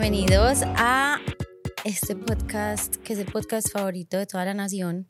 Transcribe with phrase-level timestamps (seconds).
[0.00, 1.20] bienvenidos a
[1.84, 5.08] este podcast que es el podcast favorito de toda la nación.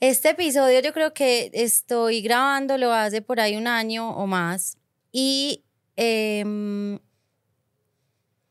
[0.00, 4.76] Este episodio yo creo que estoy grabándolo hace por ahí un año o más
[5.12, 5.62] y
[5.94, 6.98] em,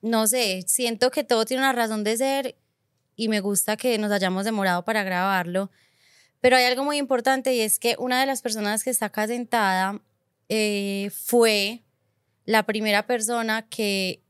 [0.02, 2.55] no sé, siento que todo tiene una razón de ser
[3.17, 5.70] y me gusta que nos hayamos demorado para grabarlo.
[6.39, 9.27] Pero hay algo muy importante y es que una de las personas que está acá
[9.27, 10.02] sentada
[10.47, 11.83] eh, fue
[12.45, 14.23] la primera persona que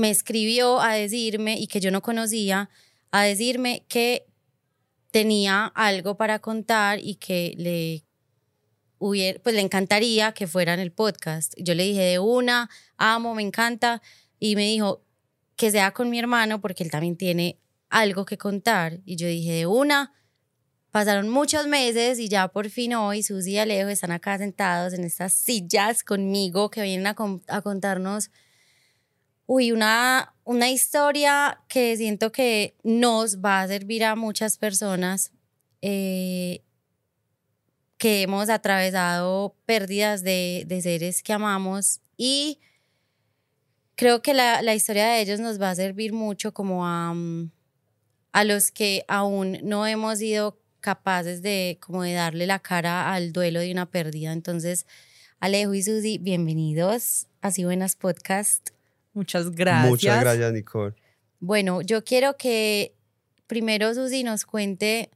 [0.00, 2.70] me escribió a decirme y que yo no conocía,
[3.10, 4.26] a decirme que
[5.10, 8.04] tenía algo para contar y que le
[8.98, 11.52] hubiera, pues le encantaría que fuera en el podcast.
[11.58, 14.00] Yo le dije de una, amo, me encanta,
[14.38, 15.04] y me dijo
[15.54, 19.00] que sea con mi hermano porque él también tiene algo que contar.
[19.04, 20.14] Y yo dije de una,
[20.90, 25.04] pasaron muchos meses y ya por fin hoy Susi y Alejo están acá sentados en
[25.04, 27.16] estas sillas conmigo que vienen a,
[27.48, 28.30] a contarnos
[29.52, 35.32] uy, una, una historia que siento que nos va a servir a muchas personas
[35.82, 36.62] eh,
[37.98, 42.60] que hemos atravesado pérdidas de, de, seres que amamos y
[43.96, 47.50] creo que la, la, historia de ellos nos va a servir mucho como a, mm,
[48.30, 53.32] a los que aún no hemos sido capaces de como de darle la cara al
[53.32, 54.30] duelo de una pérdida.
[54.30, 54.86] Entonces,
[55.40, 58.70] Alejo y Susi, bienvenidos a Así Buenas Podcast.
[59.20, 59.90] Muchas gracias.
[59.90, 60.94] Muchas gracias, Nicole.
[61.40, 62.94] Bueno, yo quiero que
[63.46, 65.10] primero Susi nos cuente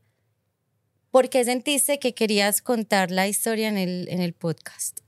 [1.11, 5.00] por qué sentiste que querías contar la historia en el, en el podcast.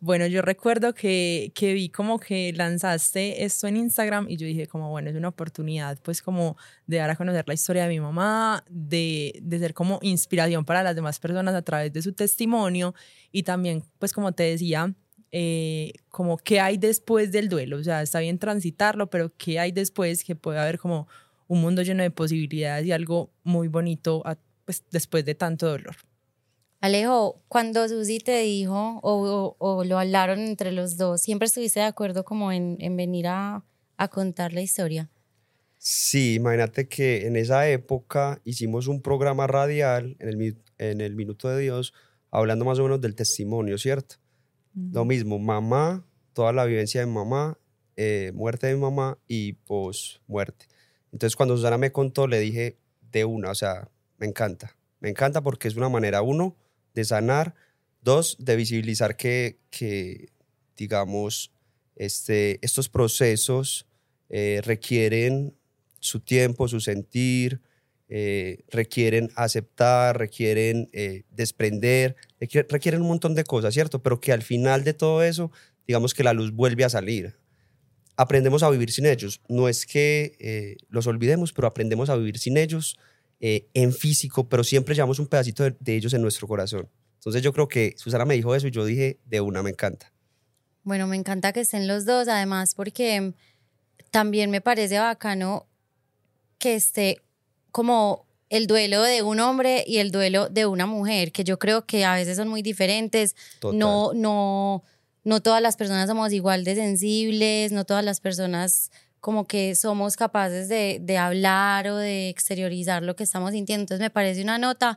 [0.00, 4.66] Bueno, yo recuerdo que, que vi como que lanzaste esto en Instagram y yo dije
[4.66, 8.00] como, bueno, es una oportunidad pues como de dar a conocer la historia de mi
[8.00, 12.94] mamá, de, de ser como inspiración para las demás personas a través de su testimonio
[13.32, 14.94] y también pues como te decía,
[15.38, 17.76] eh, como qué hay después del duelo.
[17.76, 21.08] O sea, está bien transitarlo, pero qué hay después, que puede haber como
[21.46, 24.22] un mundo lleno de posibilidades y algo muy bonito
[24.64, 25.94] pues, después de tanto dolor.
[26.80, 31.86] Alejo, cuando Susi te dijo o, o, lo hablaron entre los dos, ¿siempre estuviste de
[31.86, 33.62] acuerdo como en, en venir a,
[33.98, 35.10] a contar la historia?
[35.76, 41.50] Sí, imagínate que en esa época hicimos un programa radial en el, en el Minuto
[41.50, 41.92] de Dios
[42.30, 44.16] hablando más o menos del testimonio, ¿cierto?
[44.76, 47.58] Lo mismo, mamá, toda la vivencia de mamá,
[47.96, 50.66] eh, muerte de mamá y pues muerte.
[51.12, 52.76] Entonces cuando Susana me contó, le dije
[53.10, 53.88] de una, o sea,
[54.18, 54.76] me encanta.
[55.00, 56.56] Me encanta porque es una manera, uno,
[56.94, 57.54] de sanar,
[58.02, 60.28] dos, de visibilizar que, que
[60.76, 61.52] digamos,
[61.94, 63.86] este, estos procesos
[64.28, 65.56] eh, requieren
[66.00, 67.62] su tiempo, su sentir,
[68.08, 74.02] eh, requieren aceptar, requieren eh, desprender, requieren un montón de cosas, ¿cierto?
[74.02, 75.50] Pero que al final de todo eso,
[75.86, 77.36] digamos que la luz vuelve a salir.
[78.16, 79.40] Aprendemos a vivir sin ellos.
[79.48, 82.96] No es que eh, los olvidemos, pero aprendemos a vivir sin ellos
[83.38, 86.88] en físico, pero siempre llevamos un pedacito de, de ellos en nuestro corazón.
[87.16, 90.10] Entonces yo creo que Susana me dijo eso y yo dije, de una, me encanta.
[90.84, 93.34] Bueno, me encanta que estén los dos, además, porque
[94.10, 95.68] también me parece bacano
[96.58, 97.25] que esté
[97.76, 101.84] como el duelo de un hombre y el duelo de una mujer, que yo creo
[101.84, 103.36] que a veces son muy diferentes.
[103.70, 104.82] No, no,
[105.24, 110.16] no todas las personas somos igual de sensibles, no todas las personas como que somos
[110.16, 113.82] capaces de, de hablar o de exteriorizar lo que estamos sintiendo.
[113.82, 114.96] Entonces me parece una nota,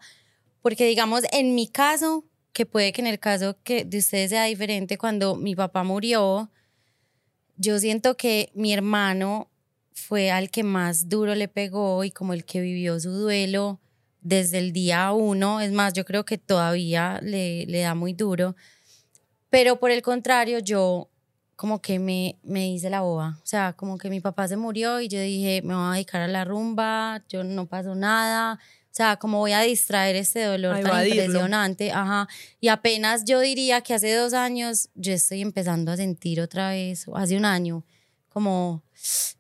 [0.62, 2.23] porque digamos, en mi caso,
[2.53, 6.50] que puede que en el caso que de ustedes sea diferente, cuando mi papá murió,
[7.57, 9.49] yo siento que mi hermano
[10.00, 13.80] fue al que más duro le pegó y como el que vivió su duelo
[14.22, 15.62] desde el día uno.
[15.62, 18.56] Es más, yo creo que todavía le, le da muy duro.
[19.50, 21.10] Pero por el contrario, yo
[21.56, 23.38] como que me, me hice la boba.
[23.44, 26.22] O sea, como que mi papá se murió y yo dije, me voy a dedicar
[26.22, 28.54] a la rumba, yo no pasó nada.
[28.54, 31.92] O sea, como voy a distraer este dolor tan impresionante.
[31.92, 32.30] Ajá.
[32.62, 37.06] Y apenas yo diría que hace dos años yo estoy empezando a sentir otra vez,
[37.13, 37.84] hace un año,
[38.30, 38.84] como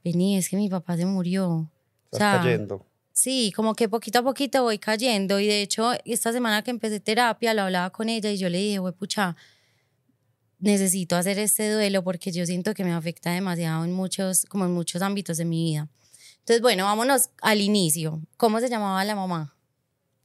[0.03, 1.71] vení, es que mi papá se murió.
[2.11, 2.85] Estás cayendo.
[3.11, 5.39] Sí, como que poquito a poquito voy cayendo.
[5.39, 8.59] Y de hecho, esta semana que empecé terapia, lo hablaba con ella y yo le
[8.59, 9.35] dije, güey, pucha,
[10.59, 14.71] necesito hacer este duelo porque yo siento que me afecta demasiado en muchos, como en
[14.71, 15.89] muchos ámbitos de mi vida.
[16.39, 18.21] Entonces, bueno, vámonos al inicio.
[18.37, 19.55] ¿Cómo se llamaba la mamá?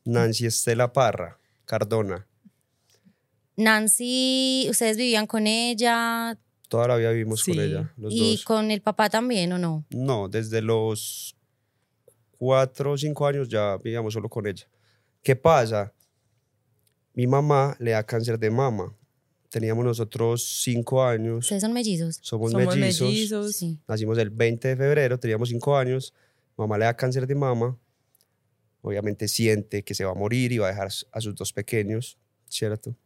[0.04, 2.26] Nancy Estela Parra, Cardona.
[3.56, 6.38] Nancy, ¿ustedes vivían con ella?
[6.68, 7.92] Toda la vida vivimos con ella.
[7.96, 9.84] Los ¿Y con el papá también o no?
[9.90, 11.36] No, desde los
[12.38, 14.66] cuatro o cinco años ya vivíamos solo con ella.
[15.22, 15.92] ¿Qué pasa?
[17.12, 18.96] Mi mamá le da cáncer de mama.
[19.50, 21.38] teníamos nosotros cinco años.
[21.44, 22.18] ¿Ustedes son mellizos?
[22.22, 23.06] Somos, Somos mellizos.
[23.08, 23.54] mellizos.
[23.56, 23.78] Sí.
[23.86, 26.12] Nacimos el 20 de febrero, teníamos cinco años.
[26.56, 27.78] Mamá le da cáncer de mama.
[28.82, 32.18] Obviamente siente que se va a morir y va a dejar a sus dos pequeños,
[32.48, 32.96] ¿cierto?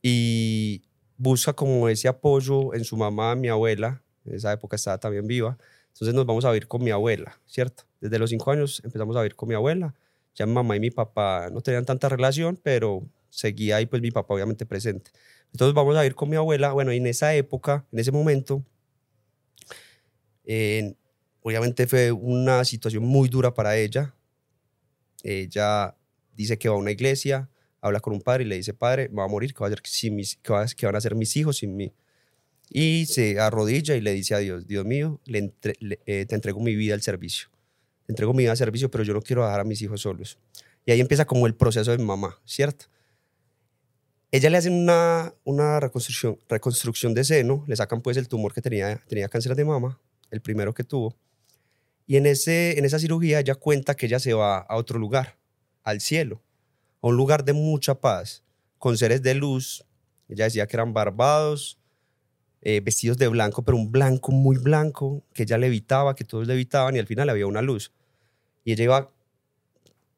[0.00, 0.82] Y
[1.22, 4.02] busca como ese apoyo en su mamá, mi abuela.
[4.24, 5.56] En esa época estaba también viva.
[5.92, 7.84] Entonces nos vamos a vivir con mi abuela, ¿cierto?
[8.00, 9.94] Desde los cinco años empezamos a vivir con mi abuela.
[10.34, 14.34] Ya mamá y mi papá no tenían tanta relación, pero seguía ahí pues mi papá
[14.34, 15.12] obviamente presente.
[15.52, 16.72] Entonces vamos a ir con mi abuela.
[16.72, 18.64] Bueno, y en esa época, en ese momento,
[20.44, 20.94] eh,
[21.42, 24.12] obviamente fue una situación muy dura para ella.
[25.22, 25.94] Ella
[26.34, 27.48] dice que va a una iglesia,
[27.82, 29.68] habla con un padre y le dice, padre, me va a morir, ¿qué, va a
[29.68, 31.92] hacer sin mis, qué, va- van a hacer mis hijos sin mí?
[32.70, 36.34] Y se arrodilla y le dice a Dios, Dios mío, le entre- le- eh, te
[36.34, 37.48] entrego mi vida al servicio.
[38.06, 40.38] Te entrego mi vida al servicio, pero yo no quiero dejar a mis hijos solos.
[40.86, 42.86] Y ahí empieza como el proceso de mamá, ¿cierto?
[44.30, 48.62] Ella le hacen una, una reconstrucción, reconstrucción de seno, le sacan pues el tumor que
[48.62, 50.00] tenía, tenía cáncer de mama,
[50.30, 51.14] el primero que tuvo.
[52.06, 55.36] Y en, ese, en esa cirugía ella cuenta que ella se va a otro lugar,
[55.84, 56.40] al cielo,
[57.02, 58.42] a un lugar de mucha paz,
[58.78, 59.84] con seres de luz.
[60.28, 61.78] Ella decía que eran barbados,
[62.62, 66.96] eh, vestidos de blanco, pero un blanco muy blanco, que ella levitaba, que todos levitaban
[66.96, 67.92] y al final había una luz.
[68.64, 69.12] Y ella iba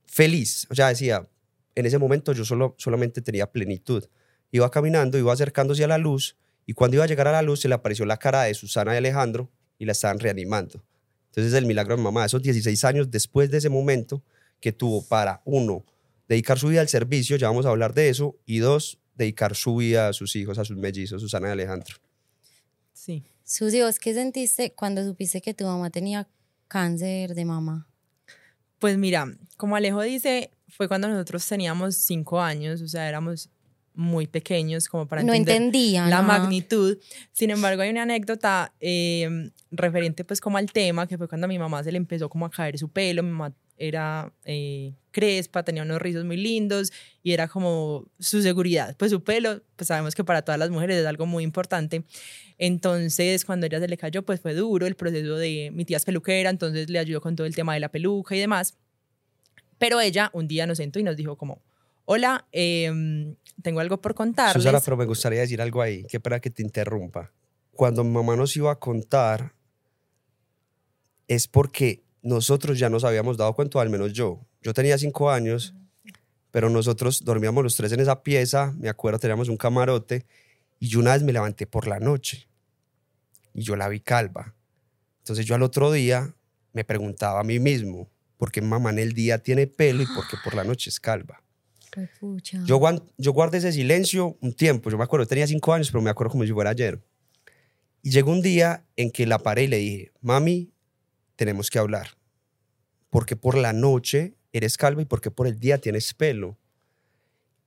[0.06, 1.26] feliz, o sea, decía,
[1.74, 4.04] en ese momento yo solo, solamente tenía plenitud.
[4.52, 6.36] Iba caminando, iba acercándose a la luz
[6.66, 8.94] y cuando iba a llegar a la luz se le apareció la cara de Susana
[8.94, 10.84] y Alejandro y la estaban reanimando.
[11.30, 14.22] Entonces el milagro de mi mamá, esos 16 años después de ese momento
[14.60, 15.84] que tuvo para, uno,
[16.28, 19.76] dedicar su vida al servicio, ya vamos a hablar de eso, y dos, dedicar su
[19.76, 21.96] vida a sus hijos, a sus mellizos, Susana y Alejandro.
[22.92, 23.24] Sí.
[23.44, 26.26] Susi, ¿vos qué sentiste cuando supiste que tu mamá tenía
[26.66, 27.86] cáncer de mama?
[28.78, 29.26] Pues mira,
[29.58, 33.50] como Alejo dice, fue cuando nosotros teníamos cinco años, o sea, éramos
[33.94, 36.06] muy pequeños como para no entender entendía.
[36.08, 36.28] la ¿no?
[36.28, 36.98] magnitud.
[37.32, 41.48] Sin embargo, hay una anécdota eh, referente pues como al tema, que fue cuando a
[41.48, 45.62] mi mamá se le empezó como a caer su pelo, mi mamá era eh, crespa,
[45.62, 50.14] tenía unos rizos muy lindos y era como su seguridad, pues su pelo, pues sabemos
[50.14, 52.04] que para todas las mujeres es algo muy importante.
[52.58, 56.04] Entonces, cuando ella se le cayó, pues fue duro el proceso de mi tía es
[56.04, 58.76] peluquera, entonces le ayudó con todo el tema de la peluca y demás.
[59.78, 61.62] Pero ella un día nos sentó y nos dijo como,
[62.04, 64.62] hola, em, tengo algo por contarles.
[64.62, 67.32] Susana, pero me gustaría decir algo ahí, que para que te interrumpa.
[67.70, 69.54] Cuando mamá nos iba a contar,
[71.28, 74.44] es porque nosotros ya nos habíamos dado cuenta, al menos yo.
[74.62, 75.74] Yo tenía cinco años,
[76.50, 80.26] pero nosotros dormíamos los tres en esa pieza, me acuerdo, teníamos un camarote,
[80.80, 82.48] y yo una vez me levanté por la noche
[83.52, 84.54] y yo la vi calva.
[85.18, 86.34] Entonces yo al otro día
[86.72, 90.26] me preguntaba a mí mismo, ¿por qué mamá en el día tiene pelo y por
[90.26, 91.42] qué por la noche es calva?
[92.64, 92.80] Yo,
[93.16, 94.90] yo guardé ese silencio un tiempo.
[94.90, 97.00] Yo me acuerdo, tenía cinco años, pero me acuerdo como si fuera ayer.
[98.02, 100.73] Y llegó un día en que la paré y le dije, mami,
[101.36, 102.08] tenemos que hablar.
[103.10, 106.58] Porque por la noche eres calva y porque por el día tienes pelo.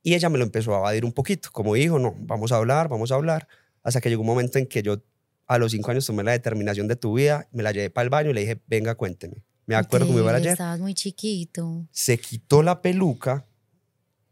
[0.02, 1.50] Y ella me lo empezó a evadir un poquito.
[1.52, 3.48] Como dijo, no, vamos a hablar, vamos a hablar.
[3.82, 5.02] Hasta que llegó un momento en que yo
[5.46, 8.10] a los cinco años tomé la determinación de tu vida, me la llevé para el
[8.10, 9.44] baño y le dije, venga, cuénteme.
[9.66, 11.86] Me acuerdo como iba ayer Estabas muy chiquito.
[11.90, 13.46] se quitó la peluca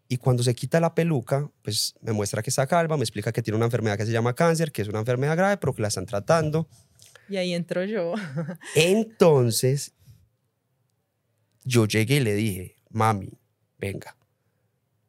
[0.08, 3.42] y cuando se quita la peluca, pues me muestra que está calva, me explica que
[3.42, 5.88] tiene una enfermedad que se llama cáncer, que es una enfermedad grave, pero que la
[5.88, 6.68] están tratando.
[7.28, 8.14] Y ahí entro yo.
[8.74, 9.94] Entonces,
[11.64, 13.30] yo llegué y le dije, mami,
[13.78, 14.16] venga.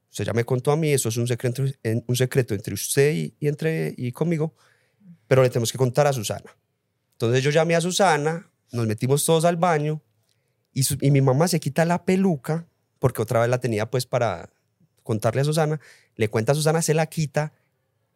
[0.09, 1.63] Usted ya me contó a mí, eso es un secreto,
[2.07, 4.55] un secreto entre usted y, entre, y conmigo,
[5.27, 6.57] pero le tenemos que contar a Susana.
[7.13, 10.01] Entonces yo llamé a Susana, nos metimos todos al baño
[10.74, 14.50] y, y mi mamá se quita la peluca, porque otra vez la tenía pues para
[15.03, 15.79] contarle a Susana,
[16.15, 17.53] le cuenta a Susana, se la quita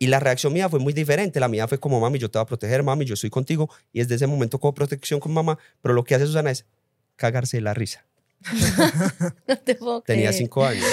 [0.04, 1.40] y la reacción mía fue muy diferente.
[1.40, 3.70] La mía fue como, mami, yo te voy a proteger, mami, yo estoy contigo.
[3.94, 6.66] Y desde ese momento como protección con mamá, pero lo que hace Susana es
[7.16, 8.04] cagarse de la risa.
[9.48, 10.34] No te puedo Tenía creer.
[10.42, 10.86] cinco años.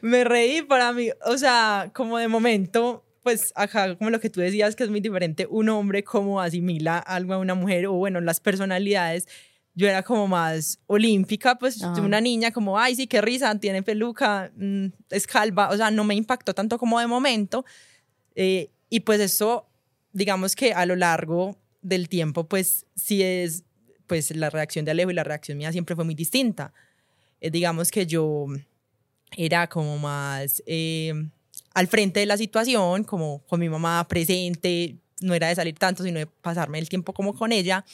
[0.00, 4.40] Me reí para mí, o sea, como de momento, pues acá como lo que tú
[4.40, 8.20] decías que es muy diferente, un hombre como asimila algo a una mujer o bueno,
[8.20, 9.26] las personalidades.
[9.74, 11.94] Yo era como más olímpica, pues Ah.
[12.00, 16.04] una niña como, ay, sí, qué risa, tiene peluca, mm, es calva, o sea, no
[16.04, 17.64] me impactó tanto como de momento.
[18.34, 19.66] Eh, y pues eso,
[20.12, 23.64] digamos que a lo largo del tiempo, pues sí es,
[24.06, 26.72] pues la reacción de Alejo y la reacción mía siempre fue muy distinta.
[27.40, 28.46] Eh, digamos que yo
[29.36, 31.12] era como más eh,
[31.74, 36.02] al frente de la situación, como con mi mamá presente, no era de salir tanto,
[36.04, 37.84] sino de pasarme el tiempo como con ella.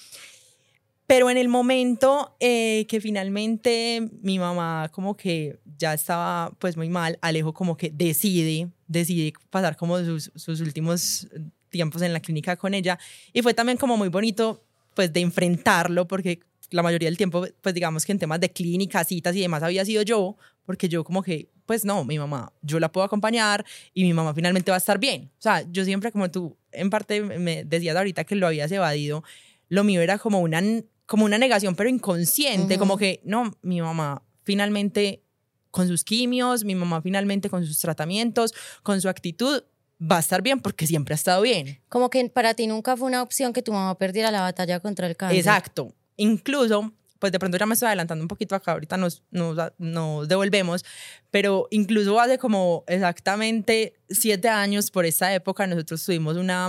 [1.09, 6.91] Pero en el momento eh, que finalmente mi mamá como que ya estaba pues muy
[6.91, 11.27] mal, Alejo como que decide, decide pasar como sus, sus últimos
[11.71, 12.99] tiempos en la clínica con ella.
[13.33, 16.41] Y fue también como muy bonito pues de enfrentarlo porque
[16.73, 19.87] la mayoría del tiempo pues digamos que en temas de clínica, citas y demás había
[19.87, 20.37] sido yo,
[20.67, 24.35] porque yo como que pues no, mi mamá, yo la puedo acompañar y mi mamá
[24.35, 25.31] finalmente va a estar bien.
[25.39, 29.25] O sea, yo siempre como tú en parte me decías ahorita que lo habías evadido,
[29.71, 30.61] lo mío era como una
[31.09, 35.25] como una negación, pero inconsciente, como que, no, mi mamá finalmente
[35.71, 39.63] con sus quimios, mi mamá finalmente con sus tratamientos, con su actitud,
[40.01, 41.81] va a estar bien porque siempre ha estado bien.
[41.89, 45.07] Como que para ti nunca fue una opción que tu mamá perdiera la batalla contra
[45.07, 45.39] el cáncer.
[45.39, 45.95] Exacto.
[46.19, 50.29] Incluso, pues de pronto ya me estoy adelantando un poquito acá, ahorita nos, nos, nos
[50.29, 50.85] devolvemos,
[51.31, 56.69] pero incluso hace como exactamente siete años por esa época nosotros tuvimos una,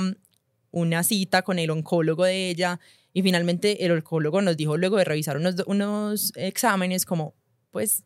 [0.71, 2.79] una cita con el oncólogo de ella
[3.13, 7.33] y finalmente el oncólogo nos dijo luego de revisar unos, unos exámenes como,
[7.71, 8.03] pues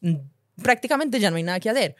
[0.00, 0.16] mm,
[0.62, 1.96] prácticamente ya no hay nada que hacer.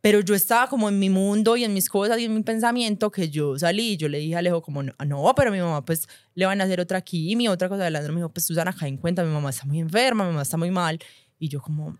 [0.00, 3.10] Pero yo estaba como en mi mundo y en mis cosas y en mi pensamiento
[3.10, 6.06] que yo salí yo le dije a Alejo como, no, no pero mi mamá pues
[6.34, 7.88] le van a hacer otra quimio, otra cosa.
[7.90, 10.42] Leandro me dijo, pues Susana, acá en cuenta, mi mamá está muy enferma, mi mamá
[10.42, 10.98] está muy mal.
[11.38, 11.98] Y yo como,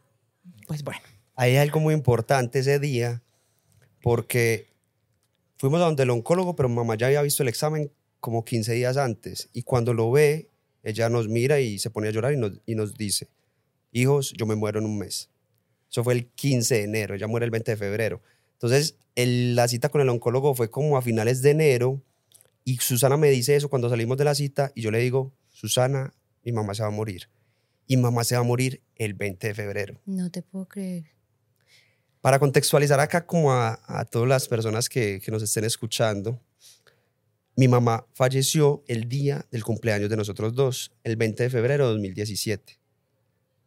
[0.67, 1.01] pues bueno.
[1.35, 3.23] Hay algo muy importante ese día
[4.03, 4.69] porque
[5.57, 7.91] fuimos a donde el oncólogo, pero mamá ya había visto el examen
[8.27, 9.49] como 15 días antes.
[9.53, 10.51] Y cuando lo ve,
[10.83, 13.29] ella nos mira y se pone a llorar y nos, y nos dice,
[13.93, 15.31] hijos, yo me muero en un mes.
[15.89, 18.21] Eso fue el 15 de enero, ella muere el 20 de febrero.
[18.55, 22.03] Entonces, la cita con el oncólogo fue como a finales de enero
[22.65, 26.13] y Susana me dice eso cuando salimos de la cita y yo le digo, Susana,
[26.43, 27.29] mi mamá se va a morir.
[27.87, 30.01] Y mamá se va a morir el 20 de febrero.
[30.05, 31.05] No te puedo creer.
[32.21, 36.41] Para contextualizar acá como a, a todas las personas que, que nos estén escuchando,
[37.57, 41.93] mi mamá falleció el día del cumpleaños de nosotros dos, el 20 de febrero de
[41.95, 42.79] 2017.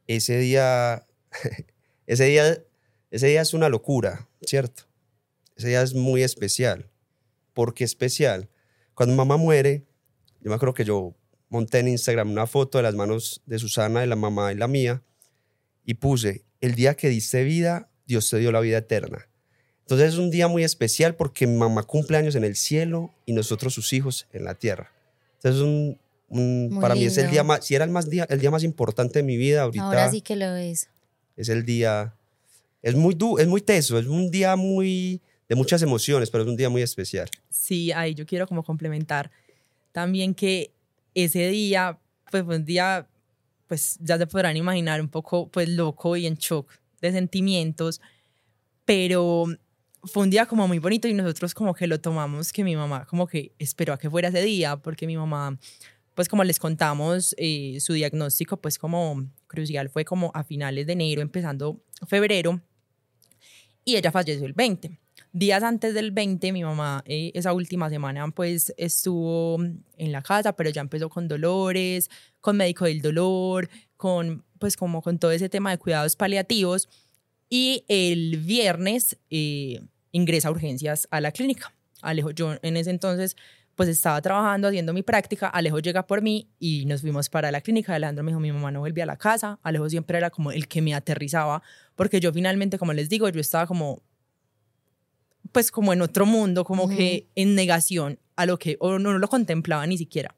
[0.05, 1.08] Ese día,
[2.05, 2.63] ese día,
[3.10, 4.84] ese día es una locura, ¿cierto?
[5.55, 6.91] Ese día es muy especial.
[7.53, 8.50] ¿Por qué especial?
[8.93, 9.88] Cuando mamá muere,
[10.39, 11.15] yo me acuerdo que yo
[11.50, 14.67] monté en Instagram una foto de las manos de Susana, de la mamá y la
[14.67, 15.03] mía,
[15.84, 19.28] y puse, el día que diste vida, Dios te dio la vida eterna.
[19.89, 23.34] Entonces es un día muy especial porque mi mamá cumple años en el cielo y
[23.34, 24.91] nosotros sus hijos en la tierra.
[25.38, 28.39] Entonces un, un para mí es el día más, si era el, más día, el
[28.39, 29.84] día más importante de mi vida ahorita.
[29.84, 30.89] Ahora sí que lo es.
[31.36, 32.13] Es el día,
[32.84, 36.50] es muy, du, es muy teso, es un día muy, de muchas emociones, pero es
[36.51, 37.27] un día muy especial.
[37.50, 39.31] Sí, ahí yo quiero como complementar
[39.91, 40.72] también que
[41.15, 41.98] ese día,
[42.29, 43.08] pues fue un día,
[43.67, 48.01] pues ya se podrán imaginar, un poco pues loco y en shock de sentimientos,
[48.86, 49.48] pero
[50.03, 53.05] fue un día como muy bonito y nosotros como que lo tomamos, que mi mamá
[53.05, 55.57] como que esperó a que fuera ese día, porque mi mamá,
[56.15, 60.93] pues como les contamos, eh, su diagnóstico pues como crucial fue como a finales de
[60.93, 62.61] enero, empezando febrero,
[63.85, 64.99] y ella falleció el 20.
[65.31, 70.53] Días antes del 20, mi mamá eh, esa última semana pues estuvo en la casa,
[70.53, 72.09] pero ya empezó con dolores,
[72.41, 76.89] con médico del dolor, con pues como con todo ese tema de cuidados paliativos
[77.49, 81.73] y el viernes eh, ingresa a urgencias a la clínica.
[82.01, 83.35] Alejo, yo en ese entonces
[83.79, 87.61] pues estaba trabajando, haciendo mi práctica, Alejo llega por mí y nos fuimos para la
[87.61, 87.95] clínica.
[87.95, 89.57] Alejandro me dijo, mi mamá no volvía a la casa.
[89.63, 91.63] Alejo siempre era como el que me aterrizaba,
[91.95, 94.03] porque yo finalmente, como les digo, yo estaba como,
[95.53, 99.27] pues como en otro mundo, como que en negación a lo que, o no, lo
[99.29, 100.35] contemplaba ni siquiera.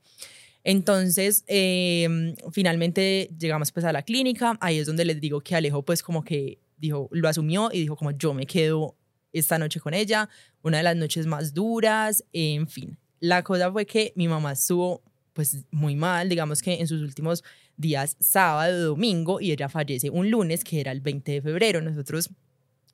[0.63, 5.81] Entonces, em, finalmente llegamos pues a la clínica, ahí es donde les digo que Alejo
[5.81, 8.97] pues como que dijo, lo asumió y dijo como yo me quedo
[9.31, 10.27] esta noche con ella,
[10.61, 12.97] una de las noches más duras, en fin.
[13.19, 15.01] La cosa fue que mi mamá estuvo
[15.33, 17.43] pues muy mal, digamos que en sus últimos
[17.77, 21.81] días, sábado, domingo, y ella fallece un lunes, que era el 20 de febrero.
[21.81, 22.29] Nosotros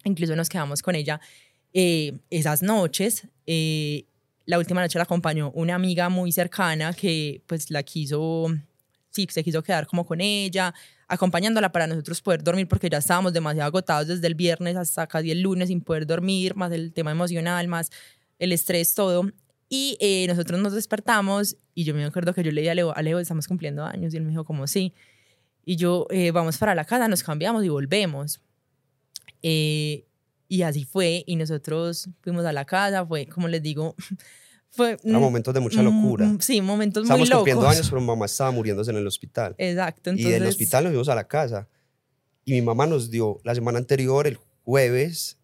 [0.03, 1.19] incluso nos quedamos con ella
[1.73, 3.27] eh, esas noches.
[3.47, 4.05] Eh,
[4.45, 8.47] la última noche la acompañó una amiga muy cercana que pues la quiso,
[9.09, 10.73] sí, se quiso quedar como con ella,
[11.07, 15.31] acompañándola para nosotros poder dormir porque ya estábamos demasiado agotados desde el viernes hasta casi
[15.31, 17.91] el lunes sin poder dormir, más el tema emocional, más
[18.39, 19.31] el estrés, todo.
[19.69, 22.95] Y eh, nosotros nos despertamos y yo me acuerdo que yo le dije a Leo,
[22.95, 24.93] a Leo, estamos cumpliendo años y él me dijo como sí.
[25.65, 28.41] Y yo, eh, vamos para la casa, nos cambiamos y volvemos.
[29.43, 30.05] Eh,
[30.47, 33.95] y así fue y nosotros fuimos a la casa, fue como les digo,
[34.77, 34.97] fue...
[35.03, 36.31] momentos de mucha locura.
[36.39, 37.23] Sí, momentos muy locos.
[37.23, 39.55] Estamos cumpliendo años, pero mamá estaba muriéndose en el hospital.
[39.57, 40.11] Exacto.
[40.11, 40.29] Entonces...
[40.29, 41.67] Y del hospital nos fuimos a la casa.
[42.45, 45.37] Y mi mamá nos dio la semana anterior, el jueves,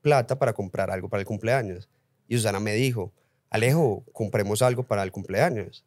[0.00, 1.88] plata para comprar algo para el cumpleaños.
[2.28, 3.12] Y Susana me dijo,
[3.50, 5.84] Alejo, compremos algo para el cumpleaños.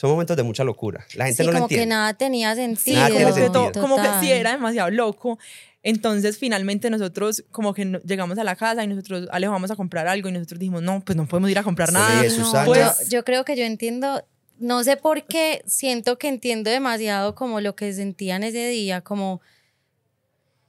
[0.00, 1.04] Son momentos de mucha locura.
[1.14, 1.94] La gente Sí, no lo como que entiende.
[1.96, 2.96] nada tenía sentido.
[2.98, 3.70] Nada tiene como que, sentido.
[3.72, 4.20] todo- como que Total.
[4.20, 5.38] sí era demasiado loco.
[5.82, 10.06] Entonces, finalmente nosotros como que llegamos a la casa y nosotros, Alejo, vamos a comprar
[10.06, 12.22] algo y nosotros dijimos, no, pues no podemos ir a comprar nada.
[12.22, 12.64] No.
[12.64, 14.24] Pues- yo, yo creo que yo entiendo,
[14.60, 19.40] no sé por qué, siento que entiendo demasiado como lo que sentían ese día, como,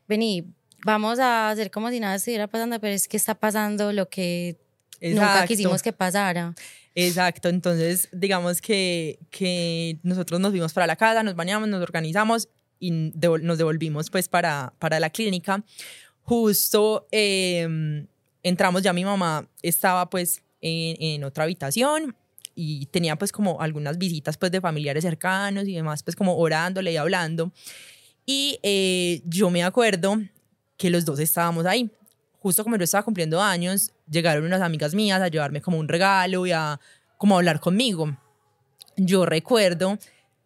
[0.07, 0.45] vení,
[0.85, 4.57] vamos a hacer como si nada estuviera pasando, pero es que está pasando lo que
[5.01, 6.55] nunca quisimos que pasara.
[6.95, 12.49] Exacto, entonces digamos que, que nosotros nos fuimos para la casa, nos bañamos, nos organizamos
[12.79, 15.63] y nos devolvimos pues para, para la clínica.
[16.23, 18.05] Justo eh,
[18.43, 22.15] entramos, ya mi mamá estaba pues en, en otra habitación
[22.55, 26.91] y tenía pues como algunas visitas pues de familiares cercanos y demás pues como orándole
[26.91, 27.51] y hablando.
[28.25, 30.17] Y eh, yo me acuerdo
[30.77, 31.89] que los dos estábamos ahí.
[32.39, 36.45] Justo como yo estaba cumpliendo años, llegaron unas amigas mías a llevarme como un regalo
[36.45, 36.79] y a
[37.17, 38.17] como a hablar conmigo.
[38.95, 39.97] Yo recuerdo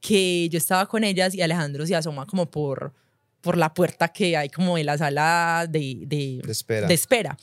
[0.01, 2.93] que yo estaba con ellas y Alejandro se asoma como por,
[3.41, 6.87] por la puerta que hay como en la sala de, de, De espera.
[6.87, 7.37] de espera.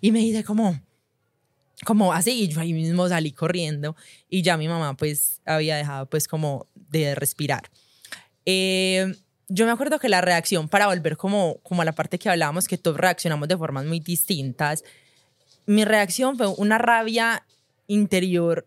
[0.00, 0.80] Y me dice como,
[1.84, 3.96] como así, y yo ahí mismo salí corriendo
[4.30, 7.70] y ya mi mamá pues había dejado pues como de respirar.
[8.44, 9.12] Eh,
[9.48, 12.66] yo me acuerdo que la reacción, para volver como, como a la parte que hablábamos,
[12.66, 14.82] que todos reaccionamos de formas muy distintas,
[15.66, 17.44] mi reacción fue una rabia
[17.86, 18.66] interior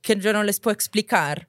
[0.00, 1.48] que yo no les puedo explicar.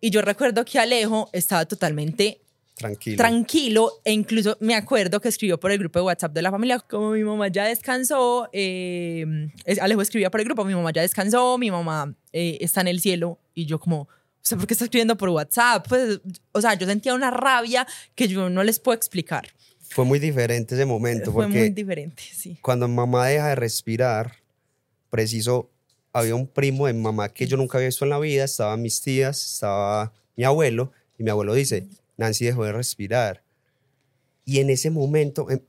[0.00, 2.40] Y yo recuerdo que Alejo estaba totalmente
[2.74, 3.16] Tranquilo.
[3.18, 6.78] tranquilo e incluso me acuerdo que escribió por el grupo de WhatsApp de la familia,
[6.78, 9.50] como mi mamá ya descansó, eh,
[9.80, 13.00] Alejo escribía por el grupo, mi mamá ya descansó, mi mamá eh, está en el
[13.00, 14.08] cielo y yo como,
[14.42, 15.86] o sea, ¿por qué está escribiendo por WhatsApp?
[15.88, 16.20] Pues,
[16.52, 19.48] o sea, yo sentía una rabia que yo no les puedo explicar.
[19.90, 22.58] Fue muy diferente ese momento Fue porque muy diferente, sí.
[22.62, 24.36] cuando mamá deja de respirar,
[25.10, 25.70] preciso,
[26.12, 29.00] había un primo de mamá que yo nunca había visto en la vida, estaban mis
[29.00, 33.42] tías, estaba mi abuelo, y mi abuelo dice, Nancy dejó de respirar.
[34.44, 35.66] Y en ese momento, en,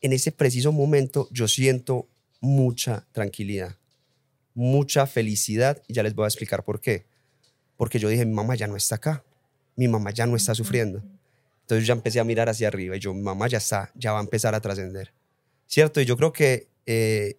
[0.00, 2.08] en ese preciso momento, yo siento
[2.40, 3.76] mucha tranquilidad,
[4.54, 7.07] mucha felicidad, y ya les voy a explicar por qué.
[7.78, 9.24] Porque yo dije, mi mamá ya no está acá,
[9.76, 11.02] mi mamá ya no está sufriendo.
[11.62, 14.12] Entonces yo ya empecé a mirar hacia arriba y yo, mi mamá ya está, ya
[14.12, 15.14] va a empezar a trascender.
[15.66, 16.00] ¿Cierto?
[16.00, 17.36] Y yo creo que, eh,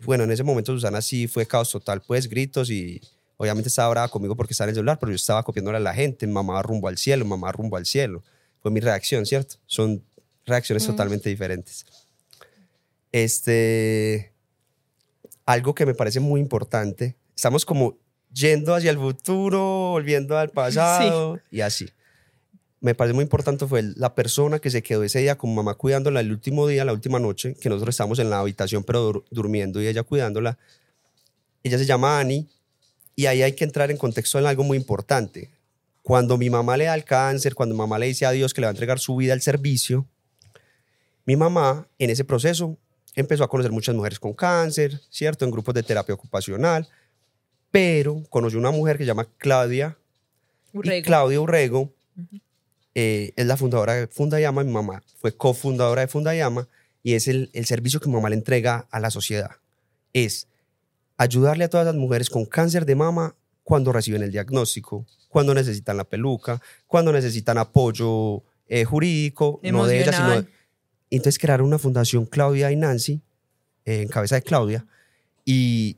[0.00, 3.00] bueno, en ese momento Susana sí fue caos total, pues gritos y
[3.36, 5.94] obviamente estaba brava conmigo porque estaba en el celular, pero yo estaba copiándole a la
[5.94, 8.24] gente, mamá rumbo al cielo, mamá rumbo al cielo.
[8.60, 9.56] Fue mi reacción, ¿cierto?
[9.66, 10.02] Son
[10.44, 11.86] reacciones totalmente diferentes.
[13.12, 14.32] Este,
[15.46, 17.96] algo que me parece muy importante, estamos como
[18.38, 21.88] yendo hacia el futuro, volviendo al pasado y así
[22.80, 26.20] me parece muy importante fue la persona que se quedó ese día con mamá cuidándola
[26.20, 29.82] el último día, la última noche, que nosotros estábamos en la habitación pero dur- durmiendo
[29.82, 30.56] y ella cuidándola.
[31.64, 32.46] Ella se llama Annie
[33.16, 35.50] y ahí hay que entrar en contexto en algo muy importante.
[36.04, 38.66] Cuando mi mamá le da el cáncer, cuando mamá le dice a Dios que le
[38.66, 40.06] va a entregar su vida al servicio,
[41.26, 42.78] mi mamá en ese proceso
[43.16, 45.44] empezó a conocer muchas mujeres con cáncer, ¿cierto?
[45.44, 46.88] En grupos de terapia ocupacional,
[47.70, 49.98] pero conoció una mujer que se llama Claudia
[50.72, 51.04] y Urrego.
[51.04, 51.92] Claudia Urrego
[52.94, 56.68] eh, es la fundadora de Fundayama, mi mamá fue cofundadora de Fundayama
[57.02, 59.50] y es el, el servicio que mi mamá le entrega a la sociedad.
[60.12, 60.48] Es
[61.16, 65.96] ayudarle a todas las mujeres con cáncer de mama cuando reciben el diagnóstico, cuando necesitan
[65.96, 70.32] la peluca, cuando necesitan apoyo eh, jurídico, no de ellas, sino...
[70.32, 70.52] Emocional.
[71.10, 73.22] Entonces crearon una fundación Claudia y Nancy,
[73.84, 74.86] eh, en cabeza de Claudia,
[75.44, 75.96] y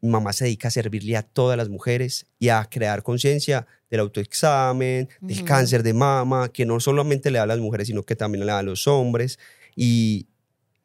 [0.00, 4.00] mi mamá se dedica a servirle a todas las mujeres y a crear conciencia del
[4.00, 5.44] autoexamen, del Ujú.
[5.46, 8.52] cáncer de mama, que no solamente le da a las mujeres, sino que también le
[8.52, 9.38] da a los hombres.
[9.74, 10.26] Y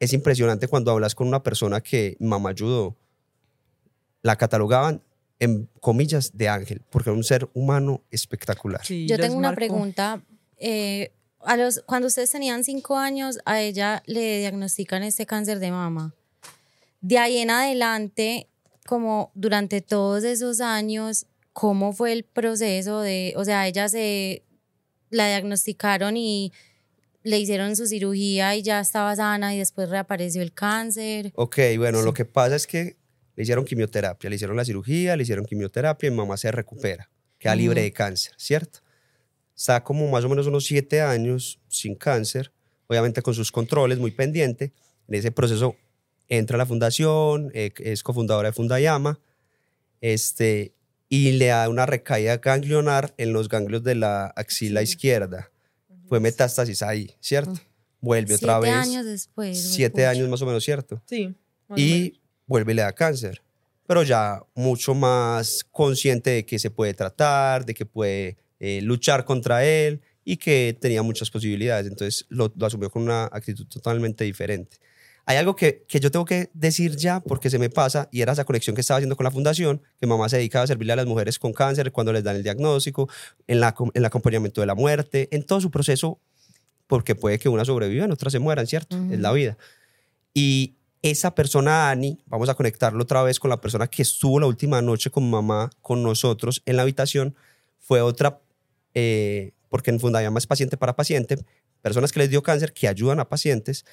[0.00, 2.96] es impresionante cuando hablas con una persona que mi mamá ayudó.
[4.22, 5.02] La catalogaban
[5.38, 8.84] en comillas de ángel, porque era un ser humano espectacular.
[8.84, 10.22] Sí, Yo tengo una pregunta.
[10.58, 11.12] eh,
[11.46, 16.14] a los, cuando ustedes tenían cinco años, a ella le diagnostican este cáncer de mama.
[17.02, 18.48] De ahí en adelante,
[18.86, 24.44] como durante todos esos años, ¿cómo fue el proceso de, o sea, ella se
[25.10, 26.52] la diagnosticaron y
[27.22, 31.32] le hicieron su cirugía y ya estaba sana y después reapareció el cáncer?
[31.36, 32.96] Ok, bueno, lo que pasa es que
[33.36, 37.54] le hicieron quimioterapia, le hicieron la cirugía, le hicieron quimioterapia y mamá se recupera, queda
[37.56, 38.80] libre de cáncer, ¿cierto?
[39.56, 42.52] Está como más o menos unos siete años sin cáncer,
[42.86, 44.72] obviamente con sus controles, muy pendiente.
[45.06, 45.76] En ese proceso
[46.28, 49.18] entra a la fundación, eh, es cofundadora de Fundayama,
[50.00, 50.74] este,
[51.08, 55.50] y le da una recaída ganglionar en los ganglios de la axila izquierda.
[56.08, 57.54] Fue metástasis ahí, ¿cierto?
[58.00, 58.86] Vuelve otra Siete vez.
[58.88, 59.72] años después.
[59.74, 61.02] Siete años más o menos, ¿cierto?
[61.06, 61.34] Sí.
[61.76, 63.40] y vuelve y le da cáncer.
[63.86, 69.24] pero ya mucho más consciente de que se puede tratar, de que puede eh, luchar
[69.26, 71.86] contra él y que tenía muchas posibilidades.
[71.86, 74.78] Entonces lo, lo asumió con una actitud totalmente diferente.
[75.26, 78.32] Hay algo que, que yo tengo que decir ya porque se me pasa y era
[78.32, 80.96] esa conexión que estaba haciendo con la fundación, que mamá se dedica a servirle a
[80.96, 83.08] las mujeres con cáncer cuando les dan el diagnóstico,
[83.46, 86.18] en, la, en el acompañamiento de la muerte, en todo su proceso,
[86.86, 88.96] porque puede que una sobreviva, otras se mueran, ¿cierto?
[89.10, 89.56] Es la vida.
[90.34, 94.46] Y esa persona, Ani, vamos a conectarlo otra vez con la persona que estuvo la
[94.46, 97.34] última noche con mamá, con nosotros en la habitación,
[97.78, 98.40] fue otra,
[98.94, 101.36] eh, porque en Fundayama es paciente para paciente,
[101.82, 103.84] personas que les dio cáncer que ayudan a pacientes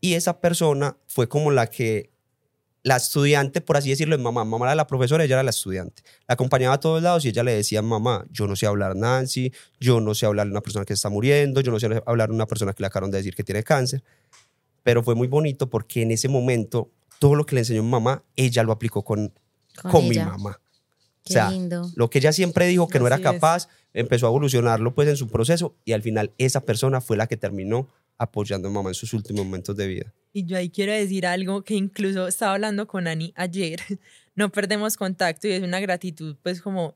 [0.00, 2.10] y esa persona fue como la que,
[2.82, 4.44] la estudiante, por así decirlo, mamá.
[4.44, 6.02] Mamá era la profesora, ella era la estudiante.
[6.26, 9.52] La acompañaba a todos lados y ella le decía, mamá, yo no sé hablar Nancy,
[9.80, 12.34] yo no sé hablar de una persona que está muriendo, yo no sé hablar de
[12.34, 14.02] una persona que le acabaron de decir que tiene cáncer.
[14.82, 18.22] Pero fue muy bonito porque en ese momento todo lo que le enseñó mi mamá,
[18.36, 19.32] ella lo aplicó con,
[19.90, 20.60] con, mi mamá.
[21.24, 21.90] Qué o sea, lindo.
[21.96, 23.22] lo que ella siempre dijo que no era es.
[23.22, 27.26] capaz, empezó a evolucionarlo pues en su proceso y al final esa persona fue la
[27.26, 30.14] que terminó apoyando a mamá en sus últimos momentos de vida.
[30.32, 33.80] Y yo ahí quiero decir algo que incluso estaba hablando con Ani ayer.
[34.34, 36.94] No perdemos contacto y es una gratitud pues como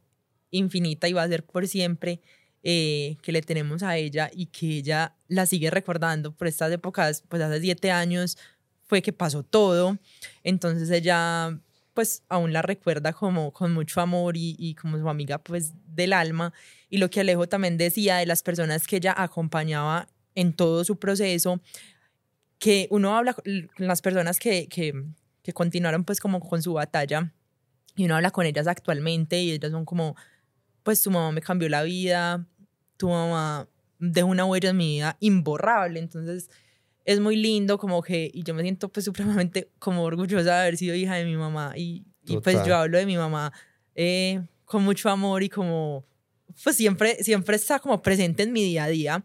[0.52, 2.20] infinita y va a ser por siempre
[2.62, 7.24] eh, que le tenemos a ella y que ella la sigue recordando por estas épocas,
[7.28, 8.38] pues hace siete años
[8.86, 9.98] fue que pasó todo.
[10.44, 11.58] Entonces ella
[11.94, 16.12] pues aún la recuerda como con mucho amor y, y como su amiga pues del
[16.12, 16.52] alma.
[16.88, 20.96] Y lo que Alejo también decía de las personas que ella acompañaba en todo su
[20.96, 21.60] proceso,
[22.58, 23.44] que uno habla con
[23.78, 24.92] las personas que, que,
[25.42, 27.32] que continuaron pues como con su batalla
[27.96, 30.16] y uno habla con ellas actualmente y ellas son como,
[30.82, 32.46] pues tu mamá me cambió la vida,
[32.96, 33.68] tu mamá
[33.98, 36.50] dejó una huella en mi vida imborrable, entonces
[37.04, 40.76] es muy lindo como que, y yo me siento pues supremamente como orgullosa de haber
[40.76, 43.52] sido hija de mi mamá y, y pues yo hablo de mi mamá
[43.94, 46.04] eh, con mucho amor y como,
[46.62, 49.24] pues siempre, siempre está como presente en mi día a día.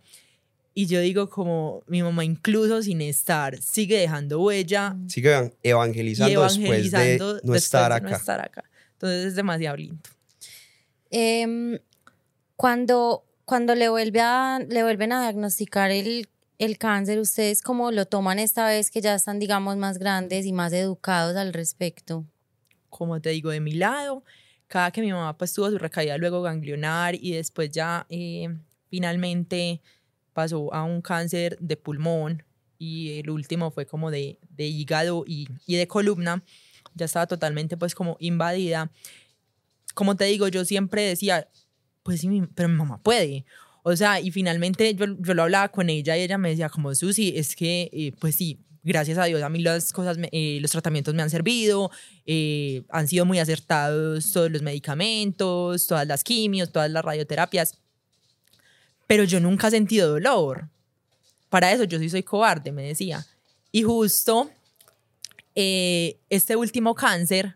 [0.79, 6.33] Y yo digo como mi mamá incluso sin estar sigue dejando huella Sigue evan- evangelizando,
[6.33, 8.09] evangelizando después de no estar de acá.
[8.11, 8.63] no estar acá.
[8.93, 9.97] Entonces es demasiado lindo.
[11.09, 11.79] Em,
[12.55, 16.27] cuando, cuando le, vuelve a, le vuelven a diagnosticar el,
[16.59, 20.53] el cáncer, ¿ustedes cómo lo toman esta vez que ya están, digamos, más grandes y
[20.53, 22.23] más educados al respecto?
[22.89, 24.23] Como te digo, de mi lado,
[24.67, 28.49] cada que mi mamá pues tuvo su recaída luego ganglionar y después ya eh,
[28.89, 29.81] finalmente
[30.37, 32.43] pasó a un cáncer de pulmón
[32.77, 36.43] y el último fue como de, de hígado y, y de columna,
[36.93, 38.91] ya estaba totalmente pues como invadida.
[39.95, 41.49] Como te digo, yo siempre decía,
[42.03, 43.45] pues sí, pero mi mamá puede.
[43.81, 46.93] O sea, y finalmente yo, yo lo hablaba con ella y ella me decía como,
[46.93, 50.69] Susi, es que, eh, pues sí, gracias a Dios a mí las cosas, eh, los
[50.69, 51.89] tratamientos me han servido,
[52.27, 57.79] eh, han sido muy acertados todos los medicamentos, todas las quimios, todas las radioterapias,
[59.07, 60.69] pero yo nunca he sentido dolor.
[61.49, 63.25] Para eso yo sí soy cobarde, me decía.
[63.71, 64.51] Y justo
[65.55, 67.55] eh, este último cáncer,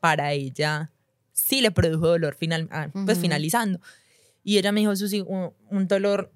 [0.00, 0.90] para ella
[1.32, 3.80] sí le produjo dolor final, ah, pues finalizando.
[4.44, 6.32] Y ella me dijo, Susi, un, un dolor,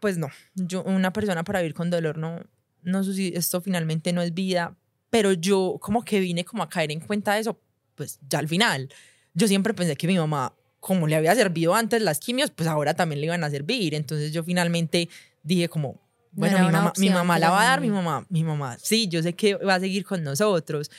[0.00, 2.40] pues no, yo, una persona para vivir con dolor, no,
[2.82, 4.76] no, Susi, esto finalmente no es vida.
[5.10, 7.60] Pero yo como que vine como a caer en cuenta de eso,
[7.96, 8.88] pues ya al final.
[9.34, 12.94] Yo siempre pensé que mi mamá, como le había servido antes las quimios, pues ahora
[12.94, 13.94] también le iban a servir.
[13.94, 15.08] Entonces yo finalmente
[15.42, 15.92] dije como,
[16.32, 18.78] No bueno, mi mamá, mi mamá la va a dar, mi mamá- mamá, mi mamá,
[18.82, 20.90] sí, yo sé que va a seguir con nosotros.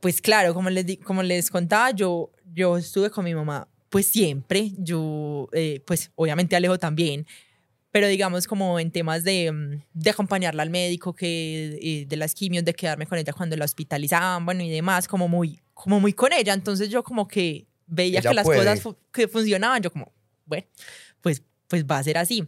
[0.00, 4.06] Pues claro, como les, di- como les contaba, yo, yo estuve con mi mamá, pues
[4.06, 7.26] siempre, yo, eh, pues obviamente Alejo también,
[7.90, 12.34] pero digamos como en temas de, mm, de acompañarla al médico, que eh, de las
[12.34, 16.12] quimios, de quedarme con ella cuando la hospitalizaban, bueno, y demás, como muy, como muy
[16.12, 16.52] con ella.
[16.52, 18.58] Entonces yo como que veía Ella que las puede.
[18.60, 20.12] cosas fu- que funcionaban, yo como,
[20.46, 20.66] bueno,
[21.20, 22.46] pues, pues va a ser así.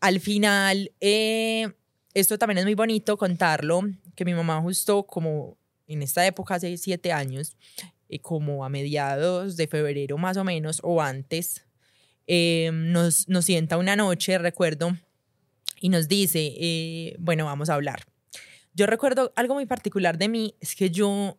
[0.00, 1.72] Al final, eh,
[2.14, 3.82] esto también es muy bonito contarlo,
[4.14, 7.56] que mi mamá justo como en esta época, hace siete años,
[8.08, 11.64] eh, como a mediados de febrero más o menos, o antes,
[12.26, 14.96] eh, nos, nos sienta una noche, recuerdo,
[15.80, 18.04] y nos dice, eh, bueno, vamos a hablar.
[18.72, 21.38] Yo recuerdo algo muy particular de mí, es que yo,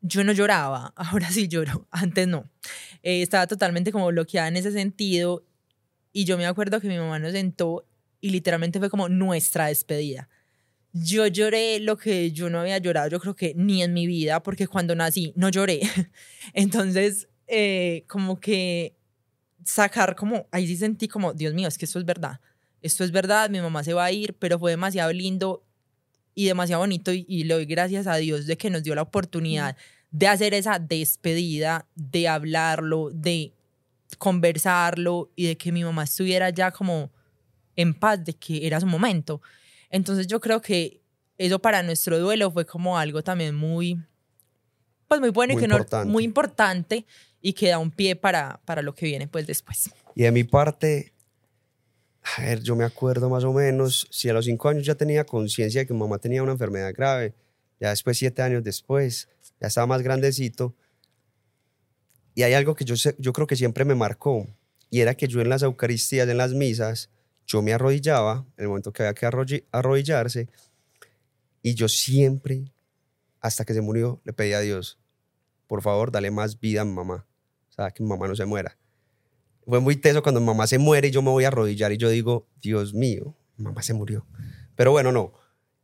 [0.00, 2.50] yo no lloraba, ahora sí lloro, antes no.
[3.02, 5.44] Eh, estaba totalmente como bloqueada en ese sentido
[6.12, 7.86] y yo me acuerdo que mi mamá nos sentó
[8.20, 10.28] y literalmente fue como nuestra despedida.
[10.92, 14.42] Yo lloré lo que yo no había llorado, yo creo que ni en mi vida,
[14.42, 15.80] porque cuando nací no lloré.
[16.54, 18.96] Entonces, eh, como que
[19.64, 22.40] sacar como, ahí sí sentí como, Dios mío, es que esto es verdad.
[22.80, 25.67] Esto es verdad, mi mamá se va a ir, pero fue demasiado lindo
[26.38, 29.02] y demasiado bonito y, y le doy gracias a Dios de que nos dio la
[29.02, 29.76] oportunidad
[30.12, 33.52] de hacer esa despedida, de hablarlo, de
[34.18, 37.10] conversarlo y de que mi mamá estuviera ya como
[37.76, 39.40] en paz, de que era su momento.
[39.90, 41.00] Entonces yo creo que
[41.38, 43.98] eso para nuestro duelo fue como algo también muy,
[45.06, 46.08] pues muy bueno Muy y que no- importante.
[46.10, 47.06] muy importante
[47.40, 49.90] y que da un pie para, para lo que viene pues después.
[50.14, 51.12] Y de mi parte,
[52.22, 55.24] a ver, yo me acuerdo más o menos, si a los cinco años ya tenía
[55.24, 57.34] conciencia de que mi mamá tenía una enfermedad grave,
[57.80, 59.28] ya después, siete años después,
[59.60, 60.74] ya estaba más grandecito.
[62.34, 64.46] Y hay algo que yo, yo creo que siempre me marcó,
[64.90, 67.10] y era que yo en las Eucaristías, en las misas,
[67.46, 69.26] yo me arrodillaba, en el momento que había que
[69.72, 70.48] arrodillarse,
[71.62, 72.72] y yo siempre,
[73.40, 74.98] hasta que se murió, le pedí a Dios,
[75.66, 77.26] por favor, dale más vida a mi mamá,
[77.76, 78.76] o que mi mamá no se muera
[79.68, 81.98] fue muy teso cuando mi mamá se muere y yo me voy a arrodillar y
[81.98, 84.26] yo digo, Dios mío, mi mamá se murió.
[84.74, 85.32] Pero bueno, no.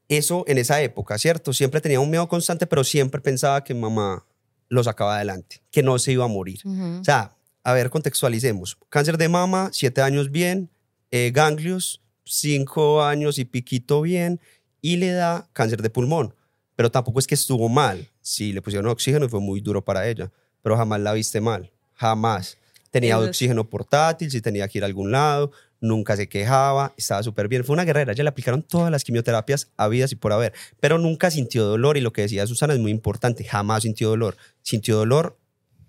[0.08, 1.52] Eso en esa época, ¿cierto?
[1.52, 4.26] Siempre tenía un miedo constante, pero siempre pensaba que mi mamá
[4.68, 6.60] lo sacaba adelante, que no se iba a morir.
[6.64, 7.00] Ujú.
[7.00, 8.78] O sea, a ver, contextualicemos.
[8.88, 10.70] Cáncer de mama, siete años bien,
[11.10, 14.40] eh, ganglios, cinco años y piquito bien,
[14.80, 16.34] y le da cáncer de pulmón.
[16.76, 18.10] Pero tampoco es que estuvo mal.
[18.20, 21.70] Sí, le pusieron oxígeno y fue muy duro para ella, pero jamás la viste mal,
[21.92, 22.58] jamás.
[23.00, 27.48] Tenía oxígeno portátil, si tenía que ir a algún lado, nunca se quejaba, estaba súper
[27.48, 27.64] bien.
[27.64, 31.30] Fue una guerrera, ya le aplicaron todas las quimioterapias habidas y por haber, pero nunca
[31.32, 34.36] sintió dolor y lo que decía Susana es muy importante, jamás sintió dolor.
[34.62, 35.36] Sintió dolor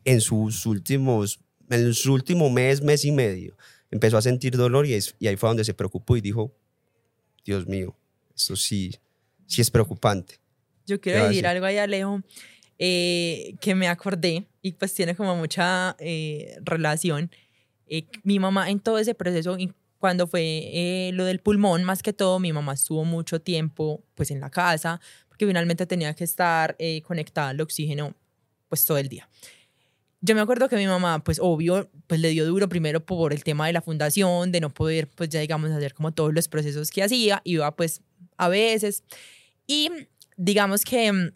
[0.04, 1.40] en sus últimos,
[1.70, 3.56] en su último mes, mes y medio.
[3.92, 6.52] Empezó a sentir dolor y, es- y ahí fue donde se preocupó y dijo,
[7.46, 7.96] Dios mío,
[8.36, 8.96] esto sí,
[9.46, 10.40] sí es preocupante.
[10.88, 11.48] Yo ¿Qué quiero decir?
[11.48, 12.22] algo ahí, Alejo,
[12.80, 17.32] eh, que me acordé y pues tiene como mucha eh, relación.
[17.88, 19.58] Eh, mi mamá en todo ese proceso,
[20.00, 24.32] cuando fue eh, lo del pulmón, más que todo, mi mamá estuvo mucho tiempo pues
[24.32, 28.16] en la casa, porque finalmente tenía que estar conectada al oxígeno
[28.70, 29.30] pues todo el día.
[30.22, 33.44] Yo me acuerdo que mi mamá, pues obvio, pues le dio duro primero por el
[33.44, 36.90] tema de la fundación, de no poder, pues ya digamos, hacer como todos los procesos
[36.90, 38.02] que hacía, iba pues
[38.38, 39.04] a veces.
[39.68, 39.92] Y
[40.36, 41.32] digamos que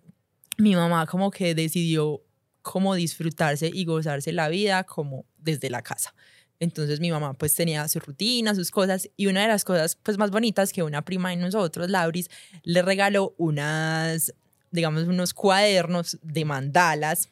[0.60, 2.22] mi mamá como que decidió
[2.62, 6.14] como disfrutarse y gozarse la vida como desde la casa.
[6.60, 10.18] Entonces mi mamá pues tenía su rutina, sus cosas y una de las cosas pues
[10.18, 12.30] más bonitas que una prima de nosotros, Lauris,
[12.64, 14.34] le regaló unas,
[14.72, 17.30] digamos, unos cuadernos de mandalas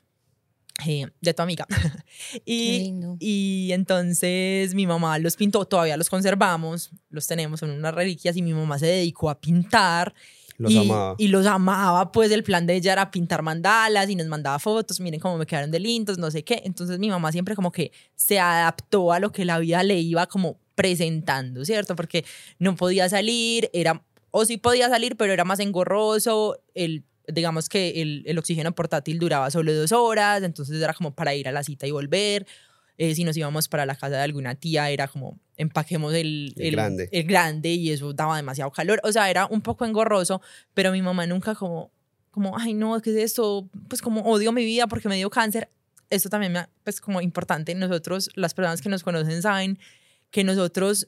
[0.85, 1.65] eh, de tu amiga.
[2.31, 3.17] Qué y, lindo.
[3.19, 8.41] y entonces mi mamá los pintó, todavía los conservamos, los tenemos, son unas reliquias y
[8.41, 10.13] mi mamá se dedicó a pintar
[10.57, 11.15] Los y, amaba.
[11.17, 14.99] y los amaba, pues el plan de ella era pintar mandalas y nos mandaba fotos,
[14.99, 16.61] miren cómo me quedaron de lindos, no sé qué.
[16.65, 20.25] Entonces mi mamá siempre como que se adaptó a lo que la vida le iba
[20.25, 21.95] como presentando, ¿cierto?
[21.95, 22.25] Porque
[22.59, 28.01] no podía salir, era, o sí podía salir, pero era más engorroso, el, digamos que
[28.01, 31.63] el, el oxígeno portátil duraba solo dos horas, entonces era como para ir a la
[31.63, 32.47] cita y volver.
[32.97, 36.71] Eh, si nos íbamos para la casa de alguna tía, era como empaquemos el, El
[36.71, 37.09] grande.
[37.11, 38.99] el grande y eso daba demasiado calor.
[39.03, 40.41] O sea, era un poco engorroso,
[40.73, 41.91] pero mi mamá nunca como,
[42.31, 43.69] como ay, no, ¿qué es esto?
[43.87, 45.69] Pues como odio mi vida porque me dio cáncer.
[46.09, 47.75] Esto también me, pues como importante.
[47.75, 49.77] Nosotros, las personas que nos conocen saben
[50.31, 51.07] que nosotros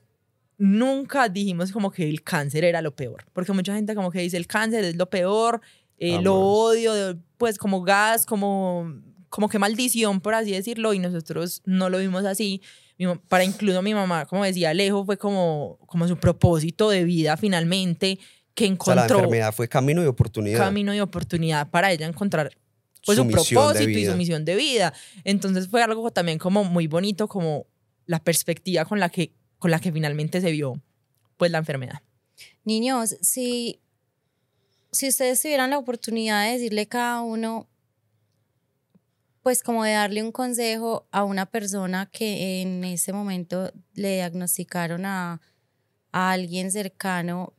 [0.60, 4.38] nunca dijimos como que el cáncer era lo peor, porque mucha gente como que dice
[4.38, 5.62] el cáncer es lo peor,
[5.97, 8.93] eh, lo odio, pues como gas, como,
[9.30, 12.62] como que maldición, por así decirlo, y nosotros no lo vimos así.
[13.30, 18.20] Para incluso mi mamá, como decía Alejo, fue como, como su propósito de vida finalmente,
[18.54, 20.60] que O sea, la encontró enfermedad fue camino y oportunidad.
[20.60, 22.52] camino y oportunidad para ella encontrar
[23.06, 24.94] pues, Su su, propósito y su misión de vida.
[25.24, 27.68] Entonces fue algo también como muy bonito, como
[28.06, 30.82] la perspectiva con la que, con la que finalmente se vio
[31.38, 32.02] pues la enfermedad.
[32.65, 33.80] Niños, si,
[34.92, 37.68] si ustedes tuvieran la oportunidad de decirle cada uno,
[39.41, 45.06] pues como de darle un consejo a una persona que en ese momento le diagnosticaron
[45.06, 45.41] a,
[46.12, 47.54] a alguien cercano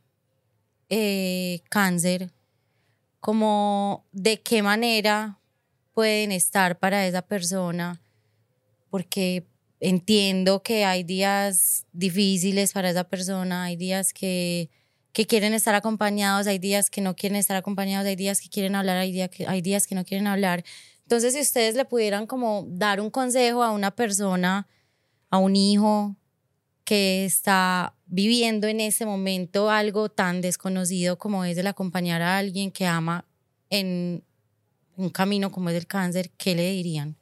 [0.89, 2.31] eh, cáncer,
[3.19, 5.39] como de qué manera
[5.93, 8.01] pueden estar para esa persona,
[8.89, 9.45] porque
[9.79, 14.69] entiendo que hay días difíciles para esa persona, hay días que,
[15.13, 18.75] que quieren estar acompañados, hay días que no quieren estar acompañados, hay días que quieren
[18.75, 20.63] hablar, hay, que, hay días que no quieren hablar.
[21.11, 24.65] Entonces, si ustedes le pudieran como dar un consejo a una persona,
[25.29, 26.15] a un hijo
[26.85, 32.71] que está viviendo en ese momento algo tan desconocido como es el acompañar a alguien
[32.71, 33.25] que ama
[33.69, 34.23] en
[34.95, 37.17] un camino como es el cáncer, ¿qué le dirían?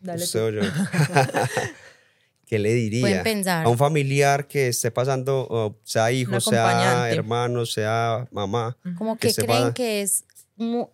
[0.00, 0.60] Dale o yo.
[2.46, 3.24] ¿Qué le diría?
[3.64, 8.76] A un familiar que esté pasando, sea hijo, sea hermano, sea mamá.
[8.96, 10.24] Como que que sepa- creen que es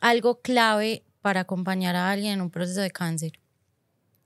[0.00, 3.32] algo clave para acompañar a alguien en un proceso de cáncer?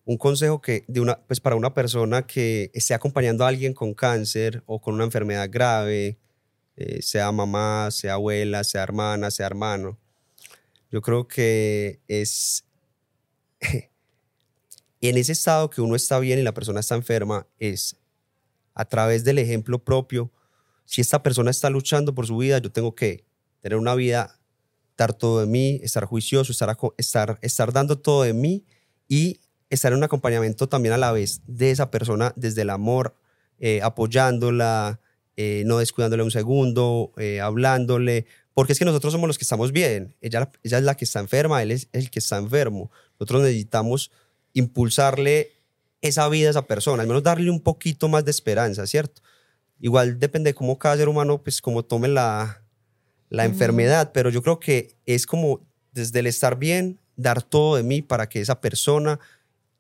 [0.05, 3.95] un consejo que de una pues para una persona que esté acompañando a alguien con
[3.95, 6.19] cáncer o con una enfermedad grave
[6.77, 9.99] eh, sea mamá sea abuela sea hermana sea hermano
[10.91, 12.67] yo creo que es
[15.01, 17.97] en ese estado que uno está bien y la persona está enferma es
[18.75, 20.31] a través del ejemplo propio
[20.85, 23.25] si esta persona está luchando por su vida yo tengo que
[23.61, 24.39] tener una vida
[24.97, 28.65] dar todo de mí estar juicioso estar estar estar dando todo de mí
[29.09, 29.41] y
[29.75, 33.17] estar en un acompañamiento también a la vez de esa persona desde el amor,
[33.59, 35.01] eh, apoyándola,
[35.37, 39.73] eh, no descuidándole un segundo, eh, hablándole, porque es que nosotros somos los que estamos
[39.73, 42.91] bien, ella, ella es la que está enferma, él es el que está enfermo.
[43.19, 44.13] Nosotros necesitamos
[44.53, 45.53] impulsarle
[46.01, 49.23] esa vida a esa persona, al menos darle un poquito más de esperanza, ¿cierto?
[49.81, 52.64] Igual depende de cómo cada ser humano, pues como tome la,
[53.35, 55.61] la enfermedad, pero yo creo que es como
[55.93, 59.19] desde el estar bien, dar todo de mí para que esa persona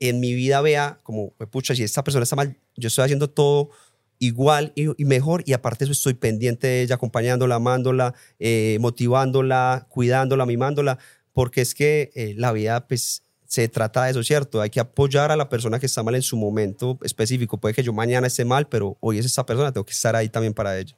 [0.00, 3.30] en mi vida vea como, "Pues, pucha, si esta persona está mal, yo estoy haciendo
[3.30, 3.70] todo
[4.18, 8.78] igual y, y mejor y aparte de eso estoy pendiente de ella, acompañándola, amándola, eh,
[8.80, 10.98] motivándola, cuidándola, mimándola,
[11.32, 14.60] porque es que eh, la vida pues se trata de eso, ¿cierto?
[14.60, 17.58] Hay que apoyar a la persona que está mal en su momento específico.
[17.58, 20.28] Puede que yo mañana esté mal, pero hoy es esta persona, tengo que estar ahí
[20.28, 20.96] también para ella.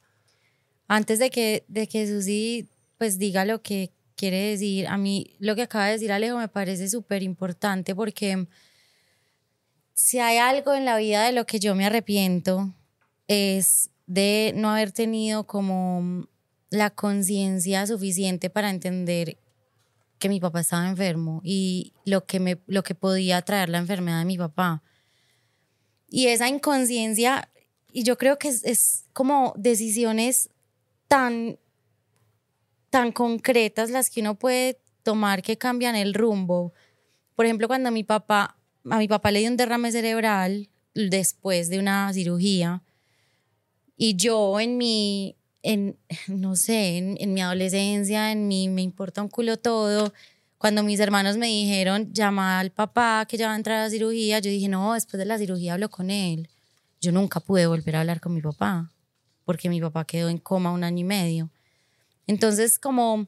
[0.87, 5.55] Antes de que, de que Susi pues diga lo que quiere decir, a mí lo
[5.55, 8.47] que acaba de decir Alejo me parece súper importante porque
[9.93, 12.73] si hay algo en la vida de lo que yo me arrepiento
[13.27, 16.27] es de no haber tenido como
[16.69, 19.37] la conciencia suficiente para entender
[20.19, 24.19] que mi papá estaba enfermo y lo que, me, lo que podía traer la enfermedad
[24.19, 24.81] de mi papá.
[26.09, 27.49] Y esa inconsciencia,
[27.91, 30.49] y yo creo que es, es como decisiones
[31.07, 31.57] tan,
[32.89, 36.73] tan concretas las que uno puede tomar que cambian el rumbo.
[37.35, 38.57] Por ejemplo, cuando mi papá,
[38.89, 42.83] a mi papá le dio un derrame cerebral después de una cirugía
[43.97, 49.29] y yo en mi, en, no sé, en, mi adolescencia, en mi, me importa un
[49.29, 50.13] culo todo,
[50.57, 53.89] cuando mis hermanos me dijeron, llama al papá que ya va a entrar a la
[53.89, 56.49] cirugía, yo dije, no, después de la cirugía hablo con él.
[57.01, 58.91] Yo nunca pude volver a hablar con mi papá,
[59.47, 61.49] porque mi papá quedó en coma un año y medio.
[62.27, 63.27] Entonces, como,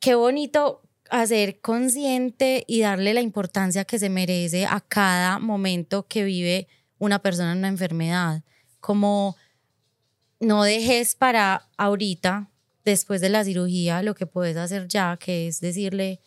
[0.00, 6.24] qué bonito hacer consciente y darle la importancia que se merece a cada momento que
[6.24, 8.42] vive una persona en una enfermedad.
[8.80, 9.36] Como
[10.40, 12.48] no dejes para ahorita,
[12.86, 16.18] después de la cirugía, lo que puedes hacer ya, que es decirle,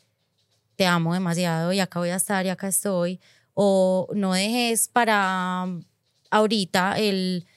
[0.75, 3.19] te amo demasiado y acá voy a estar y acá estoy.
[3.56, 5.65] O no dejes para
[6.30, 7.47] ahorita el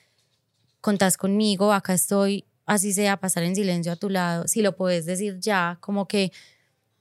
[0.88, 4.48] contás conmigo, acá estoy, así sea, pasar en silencio a tu lado.
[4.48, 6.32] Si lo puedes decir ya, como que,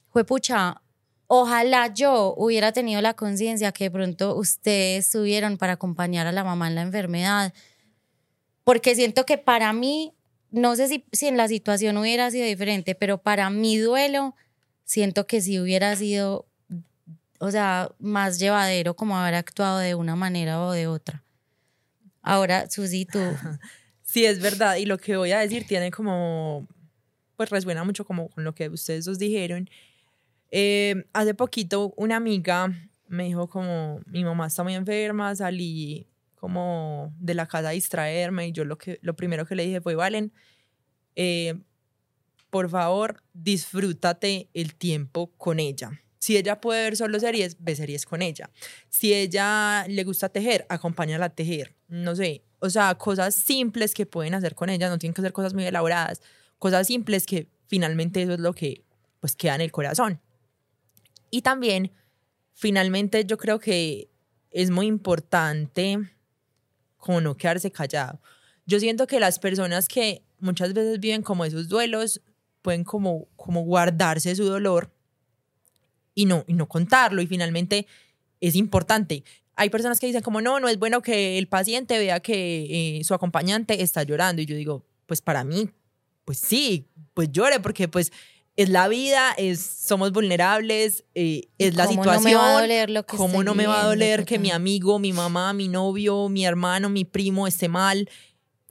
[0.09, 0.81] fue pucha,
[1.27, 6.43] ojalá yo hubiera tenido la conciencia que de pronto ustedes estuvieron para acompañar a la
[6.43, 7.53] mamá en la enfermedad,
[8.65, 10.13] porque siento que para mí,
[10.51, 14.35] no sé si, si en la situación hubiera sido diferente, pero para mi duelo,
[14.83, 16.45] siento que sí hubiera sido,
[17.39, 21.23] o sea, más llevadero como haber actuado de una manera o de otra.
[22.27, 23.19] Ahora, Susi, tú,
[24.07, 24.77] Sí, es verdad.
[24.77, 26.67] Y lo que voy a decir tiene como,
[27.35, 29.69] pues resuena mucho como con lo que ustedes dos dijeron.
[30.49, 32.69] Eh, hace poquito una amiga
[33.07, 38.47] me dijo como, mi mamá está muy enferma, salí como de la casa a distraerme
[38.47, 40.33] y yo lo, que, lo primero que le dije fue, Valen,
[41.15, 41.59] eh,
[42.49, 45.91] por favor, disfrútate el tiempo con ella.
[46.19, 48.49] Si ella puede ver solo series, ve series con ella.
[48.89, 51.75] Si ella le gusta tejer, acompáñala a tejer.
[51.87, 55.33] No sé, o sea, cosas simples que pueden hacer con ella, no tienen que ser
[55.33, 56.21] cosas muy elaboradas,
[56.59, 58.83] cosas simples que finalmente eso es lo que
[59.19, 60.21] pues queda en el corazón.
[61.29, 61.91] Y también,
[62.53, 64.09] finalmente yo creo que
[64.49, 65.99] es muy importante
[66.97, 68.19] como no quedarse callado.
[68.65, 72.21] Yo siento que las personas que muchas veces viven como esos duelos
[72.61, 74.91] pueden como, como guardarse su dolor
[76.17, 77.85] y no, y no contarlo y finalmente
[78.41, 79.23] es importante.
[79.55, 83.03] Hay personas que dicen como no, no es bueno que el paciente vea que eh,
[83.03, 85.69] su acompañante está llorando y yo digo, pues para mí,
[86.25, 88.11] pues sí, pues llore porque pues
[88.55, 92.23] es la vida, es, somos vulnerables, eh, es la ¿Cómo situación.
[92.23, 94.49] no me va a doler lo que ¿Cómo no me va a doler que mi
[94.49, 98.09] amigo, mi mamá, mi novio, mi hermano, mi primo esté mal?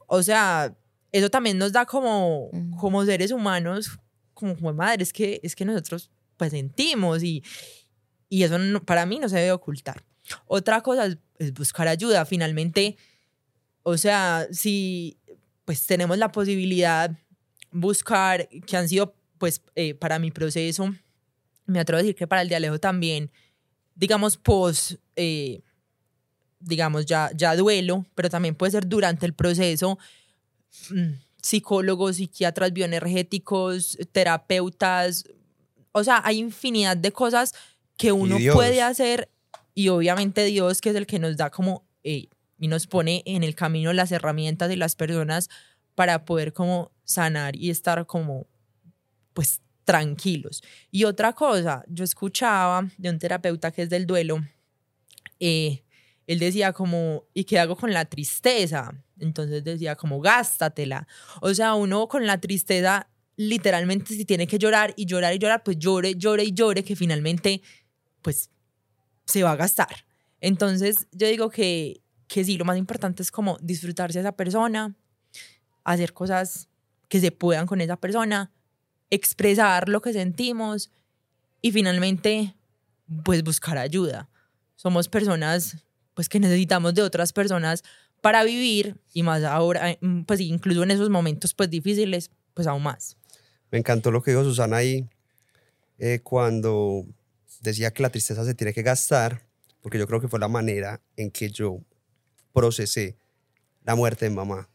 [0.09, 0.77] O sea,
[1.13, 4.01] eso también nos da como, como seres humanos,
[4.35, 7.43] como, como madre, es que, es que nosotros pues sentimos y,
[8.29, 10.05] y eso no- para mí no se debe ocultar.
[10.47, 12.25] Otra cosa es, es buscar ayuda.
[12.27, 12.97] Finalmente,
[13.83, 15.19] o sea, si
[15.65, 17.11] pues tenemos la posibilidad
[17.71, 20.95] buscar que han sido pues eh, para mi proceso,
[21.67, 23.31] me atrevo a decir que para el de Alejo también,
[23.95, 25.63] digamos, post, eh,
[26.61, 29.99] digamos, ya, ya duelo, pero también puede ser durante el proceso,
[30.91, 31.13] mm,
[31.43, 35.25] psicólogos, psiquiatras bioenergéticos, terapeutas,
[35.97, 37.55] o sea, hay infinidad de cosas
[37.97, 39.31] que uno puede hacer
[39.75, 42.29] y obviamente Dios, que es el que nos da como eh,
[42.59, 45.49] y nos pone en el camino las herramientas de las personas
[45.95, 48.47] para poder como sanar y estar como
[49.33, 50.63] pues tranquilos.
[50.91, 54.45] Y otra cosa, yo escuchaba de un terapeuta que es del duelo,
[55.41, 55.83] eh,
[56.27, 58.93] él decía como, ¿y qué hago con la tristeza?
[59.19, 61.09] Entonces decía como, gástatela.
[61.41, 65.63] O sea, uno con la tristeza, literalmente si tiene que llorar y llorar y llorar,
[65.63, 67.63] pues llore, llore y llore, que finalmente,
[68.23, 68.51] pues,
[69.27, 70.05] se va a gastar.
[70.41, 74.97] Entonces yo digo que, que sí, lo más importante es como disfrutarse a esa persona,
[75.85, 76.69] hacer cosas
[77.09, 78.53] que se puedan con esa persona,
[79.11, 80.91] expresar lo que sentimos
[81.63, 82.55] y finalmente,
[83.25, 84.29] pues buscar ayuda.
[84.77, 85.85] Somos personas,
[86.15, 87.83] pues que necesitamos de otras personas
[88.21, 92.83] para vivir y más ahora, mm, pues incluso en esos momentos pues difíciles, pues aún
[92.83, 93.17] más.
[93.77, 95.07] Me encantó lo que dijo Susana ahí
[95.99, 97.05] eh, cuando
[97.61, 99.43] decía que la tristeza se tiene que gastar,
[99.83, 101.83] porque yo creo que fue la manera en que yo
[102.55, 103.19] procesé
[103.85, 104.71] la muerte de mamá.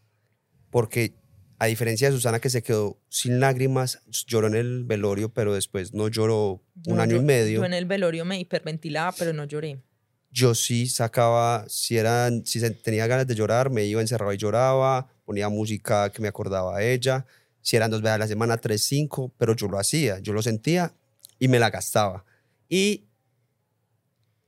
[0.70, 1.16] Porque
[1.58, 5.96] a diferencia de Susana que se quedó sin lágrimas, lloró en el velorio, pero después
[5.96, 7.62] no lloró un año y medio.
[7.62, 9.80] Yo en el velorio me hiperventilaba, pero no lloré.
[10.30, 15.08] Yo sí sacaba, si, eran, si tenía ganas de llorar, me iba, encerrado y lloraba,
[15.26, 17.26] ponía música que me acordaba a ella.
[17.62, 20.42] Si eran dos veces a la semana, tres, cinco, pero yo lo hacía, yo lo
[20.42, 20.94] sentía
[21.40, 22.26] y me la gastaba.
[22.68, 23.06] Y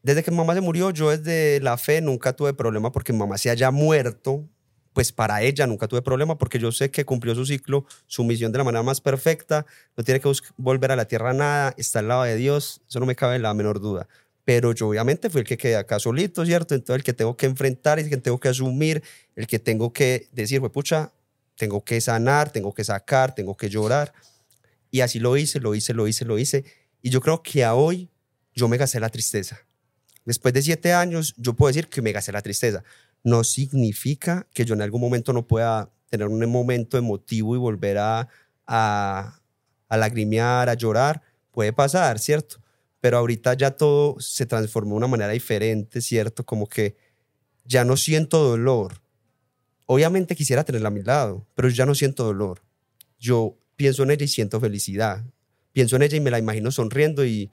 [0.01, 3.49] desde que mamá se murió, yo desde la fe nunca tuve problema porque mamá se
[3.49, 4.47] haya muerto
[4.93, 8.51] pues para ella nunca tuve problema porque yo sé que cumplió su ciclo, su misión
[8.51, 9.65] de la manera más perfecta,
[9.97, 13.05] no tiene que volver a la tierra nada, está al lado de Dios, eso no
[13.05, 14.07] me cabe la menor duda.
[14.45, 16.75] Pero yo obviamente fui el que quedé acá solito, ¿cierto?
[16.75, 19.01] Entonces el que tengo que enfrentar, el que tengo que asumir,
[19.35, 21.11] el que tengo que decir, pues pucha,
[21.55, 24.13] tengo que sanar, tengo que sacar, tengo que llorar.
[24.91, 26.65] Y así lo hice, lo hice, lo hice, lo hice.
[27.01, 28.09] Y yo creo que a hoy
[28.53, 29.59] yo me gasté la tristeza.
[30.25, 32.83] Después de siete años, yo puedo decir que me gasté la tristeza
[33.23, 37.97] no significa que yo en algún momento no pueda tener un momento emotivo y volver
[37.97, 38.27] a,
[38.67, 39.39] a,
[39.87, 41.21] a lagrimear, a llorar.
[41.51, 42.57] Puede pasar, ¿cierto?
[42.99, 46.45] Pero ahorita ya todo se transformó de una manera diferente, ¿cierto?
[46.45, 46.95] Como que
[47.65, 49.01] ya no siento dolor.
[49.85, 52.61] Obviamente quisiera tenerla a mi lado, pero ya no siento dolor.
[53.19, 55.23] Yo pienso en ella y siento felicidad.
[55.71, 57.51] Pienso en ella y me la imagino sonriendo y,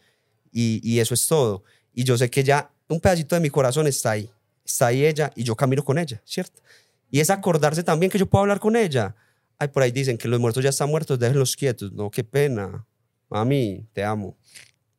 [0.53, 1.65] y, y eso es todo.
[1.93, 4.31] Y yo sé que ya un pedacito de mi corazón está ahí
[4.71, 6.63] está ahí ella y yo camino con ella, ¿cierto?
[7.11, 9.15] Y es acordarse también que yo puedo hablar con ella.
[9.59, 11.93] Ay, por ahí dicen que los muertos ya están muertos, déjenlos quietos.
[11.93, 12.87] No, qué pena.
[13.29, 14.37] Mami, te amo.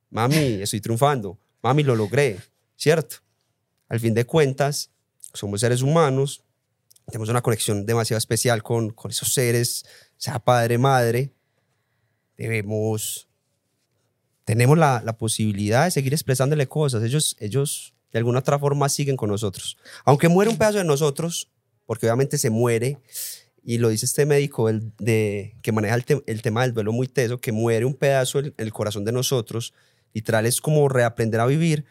[0.10, 1.40] Mami, estoy triunfando.
[1.64, 2.38] Mami, lo logré,
[2.76, 3.18] ¿cierto?
[3.88, 4.92] Al fin de cuentas,
[5.34, 6.44] somos seres humanos,
[7.12, 9.86] tenemos una conexión demasiado especial con, con esos seres,
[10.18, 11.32] sea padre, madre.
[12.38, 13.28] Debemos,
[14.46, 17.04] tenemos la, la posibilidad de seguir expresándole cosas.
[17.04, 19.78] Ellos, ellos de alguna otra forma siguen con nosotros.
[20.06, 21.50] Aunque muere un pedazo de nosotros,
[21.86, 23.00] porque obviamente se muere,
[23.64, 27.40] y lo dice este médico el, de, que maneja el, tema del duelo muy teso,
[27.40, 29.74] que muere un pedazo en el, corazón de nosotros,
[30.14, 31.86] literal es como reaprender a vivir,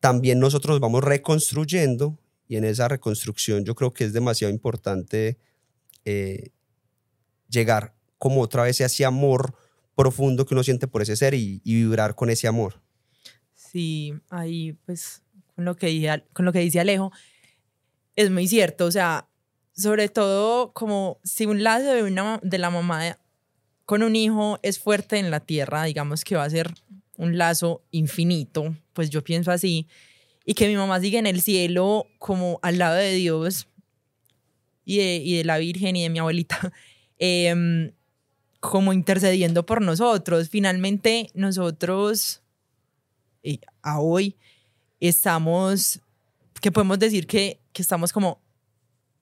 [0.00, 2.18] también nosotros nos vamos reconstruyendo
[2.48, 5.38] y en esa reconstrucción yo creo que es demasiado importante
[6.04, 6.50] eh,
[7.48, 9.54] llegar como otra vez a ese amor
[9.94, 12.80] profundo que uno siente por ese ser y, y vibrar con ese amor.
[13.54, 15.22] Sí, ahí pues
[15.54, 17.12] con lo que, con lo que dice Alejo,
[18.16, 18.86] es muy cierto.
[18.86, 19.28] O sea,
[19.76, 23.18] sobre todo como si un lazo de, una, de la mamá
[23.84, 26.72] con un hijo es fuerte en la tierra, digamos que va a ser
[27.16, 29.88] un lazo infinito, pues yo pienso así,
[30.48, 33.68] y que mi mamá sigue en el cielo como al lado de Dios
[34.86, 36.72] y de, y de la Virgen y de mi abuelita,
[37.18, 37.92] em,
[38.58, 40.48] como intercediendo por nosotros.
[40.48, 42.40] Finalmente nosotros,
[43.42, 44.36] eh, a hoy,
[45.00, 46.00] estamos,
[46.62, 48.40] que podemos decir que, que estamos como,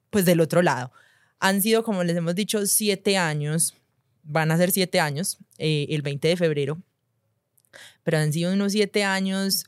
[0.09, 0.93] pues del otro lado.
[1.41, 3.75] Han sido, como les hemos dicho, siete años,
[4.23, 6.81] van a ser siete años, eh, el 20 de febrero,
[8.03, 9.65] pero han sido unos siete años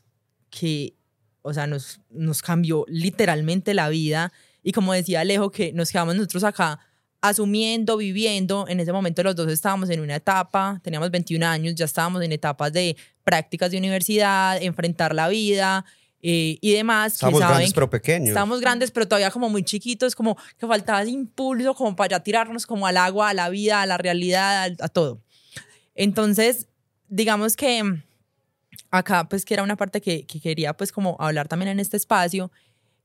[0.50, 0.94] que,
[1.42, 4.32] o sea, nos, nos cambió literalmente la vida.
[4.64, 6.80] Y como decía Alejo, que nos quedamos nosotros acá
[7.22, 8.66] asumiendo, viviendo.
[8.68, 12.32] En ese momento los dos estábamos en una etapa, teníamos 21 años, ya estábamos en
[12.32, 15.86] etapas de prácticas de universidad, enfrentar la vida,
[16.22, 17.14] eh, y demás.
[17.14, 18.30] Estamos grandes pero pequeños.
[18.30, 22.20] Estamos grandes pero todavía como muy chiquitos, como que faltaba ese impulso como para ya
[22.22, 25.22] tirarnos como al agua, a la vida, a la realidad, a, todo.
[25.96, 26.68] Entonces,
[27.08, 28.02] digamos que
[28.92, 31.98] acá, pues que era una parte que, que quería pues como hablar también en este
[31.98, 32.52] espacio,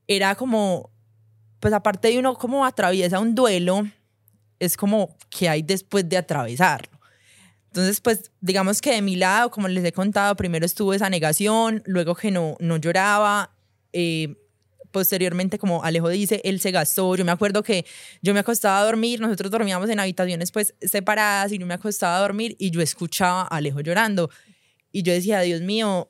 [0.07, 0.91] era como,
[1.59, 3.83] pues aparte de uno como atraviesa un duelo,
[4.59, 6.99] es como que hay después de atravesarlo.
[7.67, 11.83] Entonces, pues digamos que de mi lado, como les he contado, primero estuvo esa negación,
[11.85, 13.53] luego que no, no lloraba,
[13.91, 14.35] eh,
[14.91, 17.17] posteriormente, como Alejo dice, él se gastó.
[17.17, 17.85] Yo me acuerdo que
[18.21, 22.15] yo me acostaba a dormir, nosotros dormíamos en habitaciones pues separadas y yo me acostaba
[22.15, 24.29] a dormir y yo escuchaba a Alejo llorando.
[24.95, 26.09] Y yo decía, Dios mío,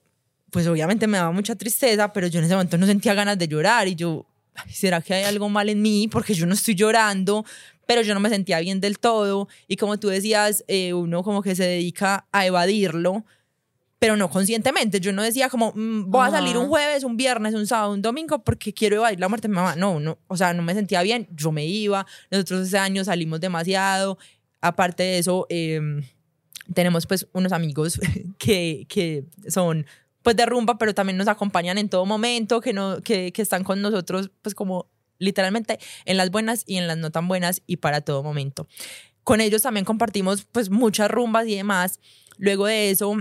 [0.51, 3.47] pues obviamente me daba mucha tristeza, pero yo en ese momento no sentía ganas de
[3.47, 4.27] llorar y yo,
[4.69, 6.07] ¿será que hay algo mal en mí?
[6.07, 7.43] Porque yo no estoy llorando,
[7.87, 9.47] pero yo no me sentía bien del todo.
[9.67, 13.25] Y como tú decías, eh, uno como que se dedica a evadirlo,
[13.97, 14.99] pero no conscientemente.
[14.99, 18.03] Yo no decía como, mm, voy a salir un jueves, un viernes, un sábado, un
[18.03, 19.75] domingo porque quiero evadir la muerte de mi mamá.
[19.75, 22.05] No, no, o sea, no me sentía bien, yo me iba.
[22.29, 24.19] Nosotros ese año salimos demasiado.
[24.61, 26.03] Aparte de eso, em,
[26.73, 27.99] tenemos pues unos amigos
[28.37, 29.85] que, que son
[30.23, 33.63] pues de rumba, pero también nos acompañan en todo momento, que, no, que, que están
[33.63, 34.87] con nosotros pues como
[35.19, 38.67] literalmente en las buenas y en las no tan buenas y para todo momento.
[39.23, 41.99] Con ellos también compartimos pues muchas rumbas y demás.
[42.37, 43.17] Luego de eso,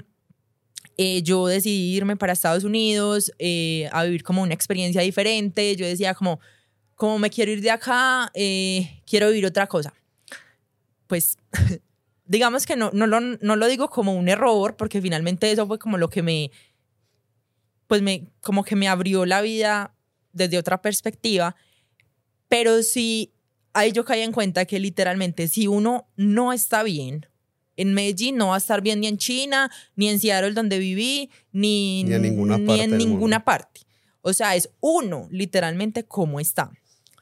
[0.97, 5.77] eh, yo decidí irme para Estados Unidos eh, a vivir como una experiencia diferente.
[5.77, 6.41] Yo decía como,
[6.95, 9.95] como me quiero ir de acá, eh, quiero vivir otra cosa.
[11.07, 11.39] Pues
[12.25, 15.79] digamos que no, no, lo, no lo digo como un error, porque finalmente eso fue
[15.79, 16.51] como lo que me,
[17.87, 19.95] pues me, como que me abrió la vida
[20.33, 21.55] desde otra perspectiva,
[22.49, 23.33] pero sí,
[23.73, 27.27] ahí yo caí en cuenta que literalmente si uno no está bien,
[27.77, 31.31] en Medellín no va a estar bien ni en China, ni en Seattle donde viví,
[31.53, 33.81] ni, Ni en ninguna ni parte en ninguna parte.
[34.23, 36.71] O sea, es uno literalmente cómo está.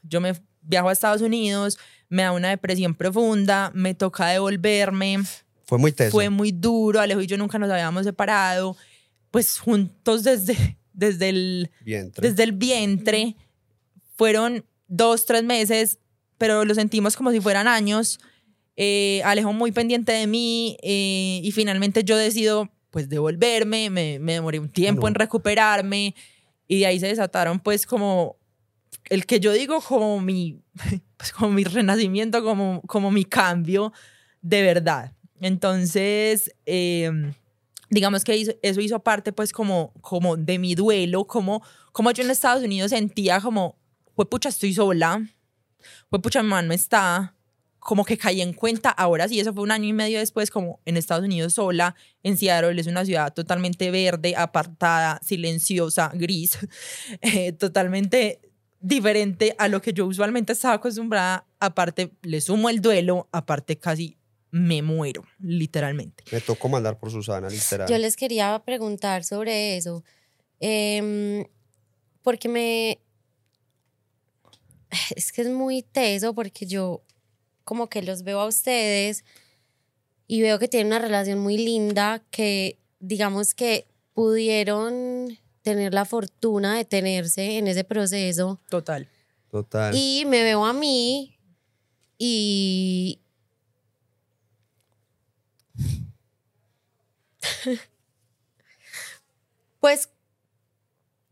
[0.03, 1.77] Yo me viajo a Estados Unidos,
[2.13, 5.23] me da una depresión profunda, me toca devolverme,
[5.65, 6.11] Fue muy teso.
[6.11, 8.77] fue muy duro, Alejo y yo nunca nos habíamos separado,
[9.31, 12.29] pues juntos desde, desde, el, Vientre.
[12.29, 13.35] desde el vientre,
[14.15, 15.97] fueron dos, tres meses,
[16.37, 18.19] pero lo sentimos como si fueran años.
[18.75, 24.33] Eh, Alejo muy pendiente de mí eh, y finalmente yo decido pues devolverme, me, me
[24.33, 26.13] demoré un tiempo en recuperarme
[26.67, 28.37] y de ahí se desataron pues como
[29.09, 30.61] el que yo digo como mi,
[31.17, 33.93] pues como mi renacimiento, como, como mi cambio
[34.41, 35.13] de verdad.
[35.39, 37.11] Entonces, eh,
[37.89, 42.31] digamos que eso hizo parte pues como, como de mi duelo, como, como yo en
[42.31, 43.77] Estados Unidos sentía como,
[44.15, 45.21] pues pucha, estoy sola,
[46.09, 47.35] pues pucha, mi mamá no está,
[47.79, 50.79] como que caí en cuenta, ahora sí, eso fue un año y medio después, como
[50.85, 56.57] en Estados Unidos sola, en Seattle es una ciudad totalmente verde, apartada, silenciosa, gris,
[57.21, 58.39] eh, totalmente
[58.83, 64.17] diferente a lo que yo usualmente estaba acostumbrada, aparte le sumo el duelo, aparte casi
[64.51, 66.25] me muero, literalmente.
[66.31, 67.87] Me tocó mandar por Susana, literal.
[67.89, 70.03] Yo les quería preguntar sobre eso.
[70.59, 71.45] Em,
[72.21, 72.99] porque me.
[75.15, 77.01] Es que es muy teso porque yo
[77.63, 79.23] como que los veo a ustedes
[80.27, 86.75] y veo que tienen una relación muy linda que digamos que pudieron tener la fortuna
[86.75, 89.09] de tenerse en ese proceso Total.
[89.49, 89.95] Total.
[89.95, 91.39] y me veo a mí
[92.17, 93.19] y...
[99.79, 100.09] pues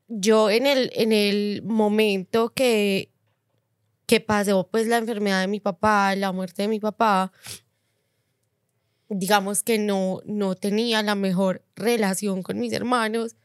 [0.07, 3.11] yo en el, en el momento que,
[4.05, 7.31] que pasó pues la enfermedad de mi papá, la muerte de mi papá,
[9.07, 13.35] digamos que no, no tenía la mejor relación con mis hermanos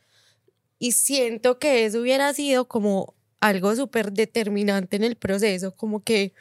[0.78, 6.34] y siento que eso hubiera sido como algo súper determinante en el proceso, como que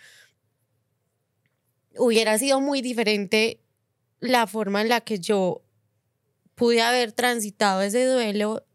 [1.97, 3.61] hubiera sido muy diferente
[4.19, 5.61] la forma en la que yo
[6.55, 8.65] pude haber transitado ese duelo,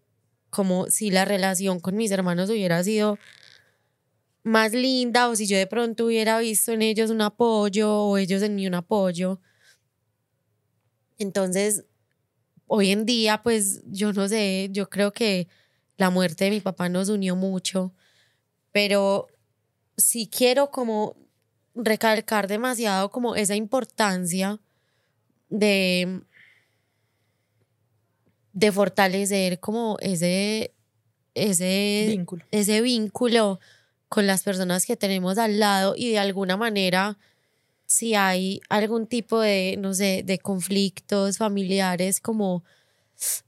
[0.50, 3.18] como si la relación con mis hermanos hubiera sido
[4.42, 8.42] más linda o si yo de pronto hubiera visto en ellos un apoyo o ellos
[8.42, 9.40] en mí un apoyo.
[11.18, 11.84] Entonces,
[12.72, 15.48] hoy en día, pues yo no sé, yo creo que
[15.96, 17.92] la muerte de mi papá nos unió mucho,
[18.70, 19.26] pero
[19.96, 21.16] sí quiero como
[21.74, 24.60] recalcar demasiado como esa importancia
[25.48, 26.20] de
[28.52, 30.72] de fortalecer como ese
[31.34, 32.44] ese Vínculo.
[32.52, 33.58] ese vínculo
[34.08, 37.18] con las personas que tenemos al lado y de alguna manera
[37.90, 42.62] si hay algún tipo de, no sé, de conflictos familiares, como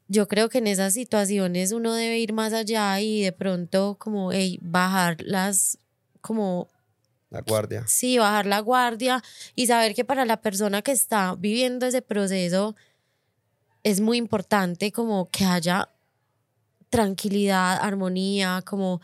[0.09, 4.33] yo creo que en esas situaciones uno debe ir más allá y de pronto como
[4.33, 5.79] hey, bajar las,
[6.21, 6.69] como
[7.31, 7.85] La guardia.
[7.87, 9.23] Sí, bajar la guardia
[9.55, 12.75] y saber que para la persona que está viviendo ese proceso
[13.85, 15.89] es muy importante como que haya
[16.91, 19.01] tranquilidad, armonía, como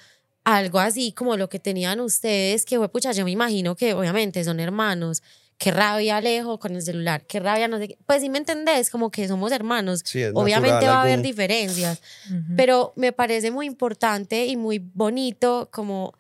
[0.57, 4.43] algo así como lo que tenían ustedes, que fue pucha, yo me imagino que obviamente
[4.45, 5.23] son hermanos,
[5.59, 7.99] qué rabia Alejo con el celular, qué rabia no sé qué.
[8.07, 10.01] Pues sí me entendés, como que somos hermanos.
[10.07, 12.55] Sí, es Obviamente natural va a haber algún- diferencias, Ujú.
[12.57, 16.15] pero me parece muy importante y muy bonito como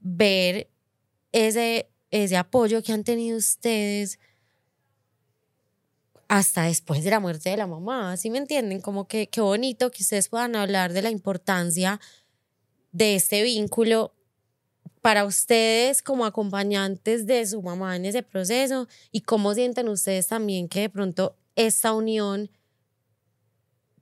[0.00, 0.68] ver
[1.32, 4.18] ese, ese apoyo que han tenido ustedes
[6.28, 8.80] hasta después de la muerte de la mamá, ¿sí me entienden?
[8.80, 12.00] Como que qué bonito que ustedes puedan hablar de la importancia
[12.94, 14.14] de este vínculo
[15.02, 20.68] para ustedes como acompañantes de su mamá en ese proceso y cómo sienten ustedes también
[20.68, 22.50] que de pronto esta unión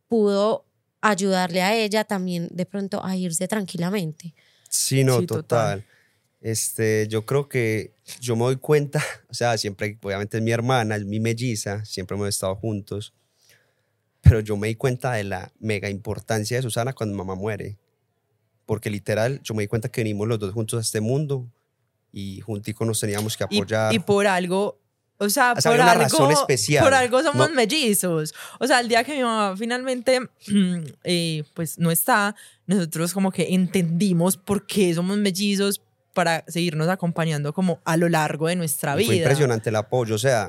[0.06, 0.66] pudo
[1.00, 4.34] ayudarle a ella también de pronto a irse tranquilamente.
[4.68, 5.42] Sí, no, Sí, total.
[5.42, 5.86] total.
[6.42, 10.96] Este, yo creo que yo me doy cuenta, o sea, siempre, obviamente es mi hermana,
[10.96, 13.14] es mi melliza, siempre hemos estado juntos,
[14.20, 17.78] pero yo me di cuenta de la mega importancia de Susana cuando mamá muere,
[18.66, 21.46] porque literal, yo me di cuenta que venimos los dos juntos a este mundo
[22.12, 23.92] y junticos nos teníamos que apoyar.
[23.92, 24.78] Y, por algo,
[25.18, 26.84] o sea, O sea, por una algo, razón especial.
[26.84, 28.34] por algo somos No- mellizos.
[28.60, 30.20] O sea, el día que mi mamá finalmente,
[31.04, 32.34] eh, pues no está,
[32.66, 35.80] nosotros como que entendimos por qué somos mellizos
[36.14, 39.06] para seguirnos acompañando como a lo largo de nuestra Y vida.
[39.06, 40.46] Fue impresionante el apoyo, o sea,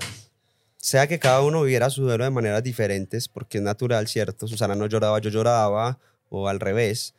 [0.77, 4.47] sea que cada uno viviera su duelo de maneras diferentes, porque es natural, ¿cierto?
[4.47, 5.97] Susana no lloraba, yo lloraba,
[6.29, 7.13] o al revés.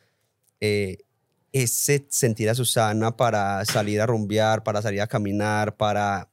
[0.61, 0.97] Eh,
[1.51, 6.29] ese sentir a Susana para salir a rumbear, para salir a caminar, para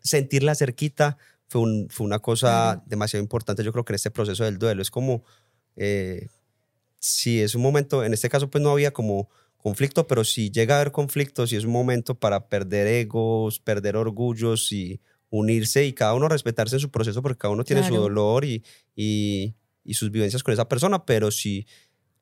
[0.00, 1.16] sentirla cerquita,
[1.46, 2.82] fue, un- fue una cosa Claro.
[2.86, 4.82] demasiado importante, yo creo que en este proceso del duelo.
[4.82, 5.22] Es como,
[5.76, 6.26] eh,
[6.98, 10.74] si es un momento, en este caso pues no había como conflicto, pero si llega
[10.74, 15.00] a haber conflicto, si es un momento para perder egos, perder orgullos y
[15.30, 18.02] unirse y cada uno respetarse en su proceso porque cada uno tiene su Claro.
[18.02, 18.64] dolor y,
[18.96, 19.54] y,
[19.84, 21.66] y sus vivencias con esa persona, pero sí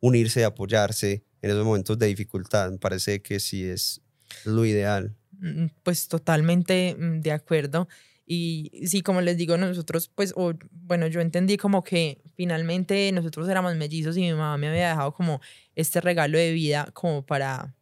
[0.00, 2.70] unirse apoyarse en esos momentos de dificultad.
[2.70, 4.00] Me parece que sí es
[4.44, 5.14] lo ideal.
[5.38, 7.88] Mm, Pues totalmente mm, de acuerdo.
[8.24, 13.48] Y sí, como les digo, nosotros, pues, o, bueno, yo entendí como que finalmente nosotros
[13.48, 15.40] éramos mellizos y mi mamá me había dejado como
[15.74, 17.74] este regalo de vida como para,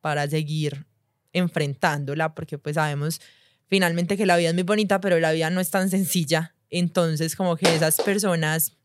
[0.00, 0.86] para seguir
[1.32, 3.20] enfrentándola, porque pues sabemos
[3.68, 6.54] finalmente que la vida es muy bonita, pero la vida no es tan sencilla.
[6.70, 8.76] Entonces, como que esas personas,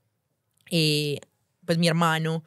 [0.72, 1.20] eh,
[1.66, 2.44] pues mi hermano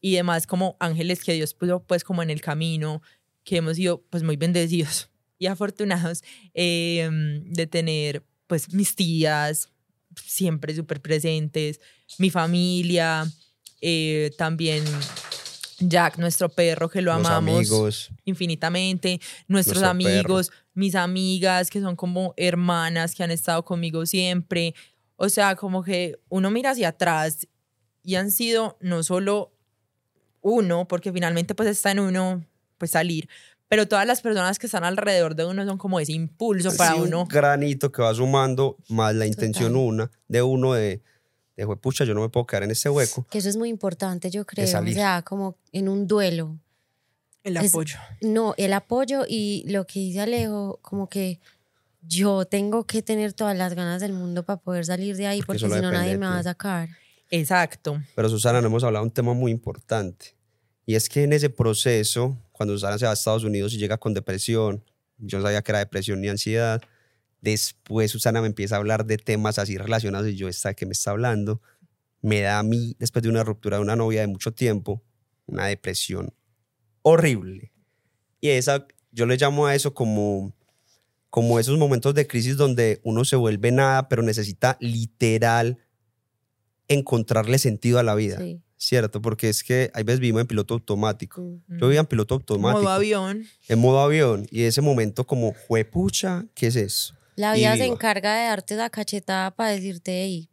[0.00, 3.02] y demás como ángeles que Dios puso pues como en el camino,
[3.44, 6.22] que hemos sido pues muy bendecidos y afortunados
[6.54, 7.08] eh,
[7.44, 9.70] de tener pues mis tías
[10.24, 11.80] siempre súper presentes,
[12.18, 13.30] mi familia,
[13.80, 14.84] eh, también
[15.80, 18.10] Jack, nuestro perro que lo Los amamos amigos.
[18.24, 24.74] infinitamente, nuestros Nuestro amigos, mis amigas que son como hermanas que han estado conmigo siempre.
[25.16, 27.46] O sea, como que uno mira hacia atrás
[28.02, 29.52] y han sido no solo
[30.42, 32.44] uno, porque finalmente pues está en uno
[32.78, 33.28] pues salir,
[33.68, 37.00] pero todas las personas que están alrededor de uno son como ese impulso para Sí,
[37.00, 37.22] uno.
[37.22, 39.86] Un granito que va sumando más la intención Total.
[39.86, 41.02] una de uno de,
[41.56, 43.26] de pucha, yo no me puedo quedar en este hueco.
[43.30, 44.64] Que eso es muy importante, yo creo.
[44.64, 46.56] O sea, como en un duelo.
[47.44, 47.96] El Es- apoyo.
[48.20, 51.40] No, el apoyo y lo que dice Alejo, como que
[52.02, 55.60] yo tengo que tener todas las ganas del mundo para poder salir de ahí, Porque
[55.60, 56.88] porque, si no nadie me va a sacar.
[57.30, 58.00] Exacto.
[58.14, 60.36] Pero Susana, no hemos hablado de un tema muy importante.
[60.86, 63.98] Y es que en ese proceso, cuando Susana se va a Estados Unidos y llega
[63.98, 64.82] con depresión,
[65.18, 66.80] yo no sabía que era depresión ni ansiedad.
[67.40, 70.92] Después Susana me empieza a hablar de temas así relacionados y yo, ¿esta qué me
[70.92, 71.60] está hablando?
[72.22, 75.02] Me da a mí, después de una ruptura de una novia de mucho tiempo,
[75.46, 76.32] una depresión
[77.02, 77.72] horrible.
[78.40, 80.54] Y esa, yo le llamo a eso como,
[81.30, 85.78] como esos momentos de crisis donde uno se vuelve nada, pero necesita literal
[86.88, 88.38] encontrarle sentido a la vida.
[88.38, 88.60] Sí.
[88.76, 89.20] ¿Cierto?
[89.20, 91.42] Porque es que hay veces vivimos en piloto automático.
[91.42, 91.78] Mm.
[91.78, 92.82] Yo vivía en piloto automático.
[92.82, 93.44] Modo avión.
[93.68, 94.46] En modo avión.
[94.50, 97.14] Y ese momento como, juepucha, ¿qué es eso?
[97.34, 100.48] La vida se encarga de darte la cachetada para decirte ahí.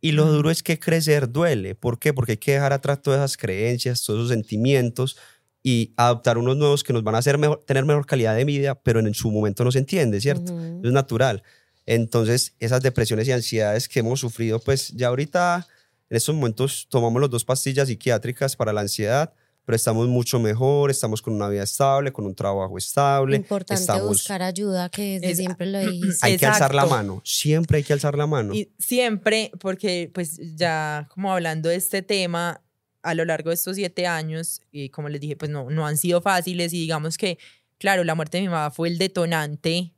[0.00, 1.74] Y lo duro es que crecer duele.
[1.74, 2.12] ¿Por qué?
[2.12, 5.16] Porque hay que dejar atrás todas esas creencias, todos esos sentimientos
[5.62, 8.74] y adoptar unos nuevos que nos van a hacer mejor, tener mejor calidad de vida,
[8.74, 10.52] pero en su momento no se entiende, ¿cierto?
[10.52, 10.80] Ujú.
[10.84, 11.42] Es natural.
[11.86, 15.66] Entonces, esas depresiones y ansiedades que hemos sufrido, pues ya ahorita,
[16.12, 19.32] en estos momentos, tomamos las dos pastillas psiquiátricas para la ansiedad,
[19.64, 23.36] pero estamos mucho mejor, estamos con una vida estable, con un trabajo estable.
[23.36, 26.18] Importante estamos, buscar ayuda, que desde Es- siempre lo dijiste.
[26.26, 28.52] Hay que alzar la mano, siempre hay que alzar la mano.
[28.52, 32.60] Y siempre, porque pues ya como hablando de este tema,
[33.02, 35.96] a lo largo de estos siete años, y como les dije, pues no, no han
[35.96, 37.38] sido fáciles y digamos que,
[37.78, 39.94] claro, la muerte de mi mamá fue el detonante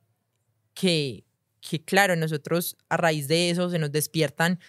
[0.74, 1.24] que,
[1.60, 4.60] que, claro, nosotros a raíz de eso se nos despiertan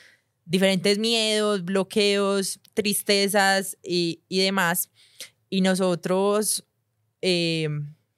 [0.46, 4.90] diferentes miedos, bloqueos, tristezas y, y demás.
[5.50, 6.66] Y nosotros,
[7.22, 7.68] eh,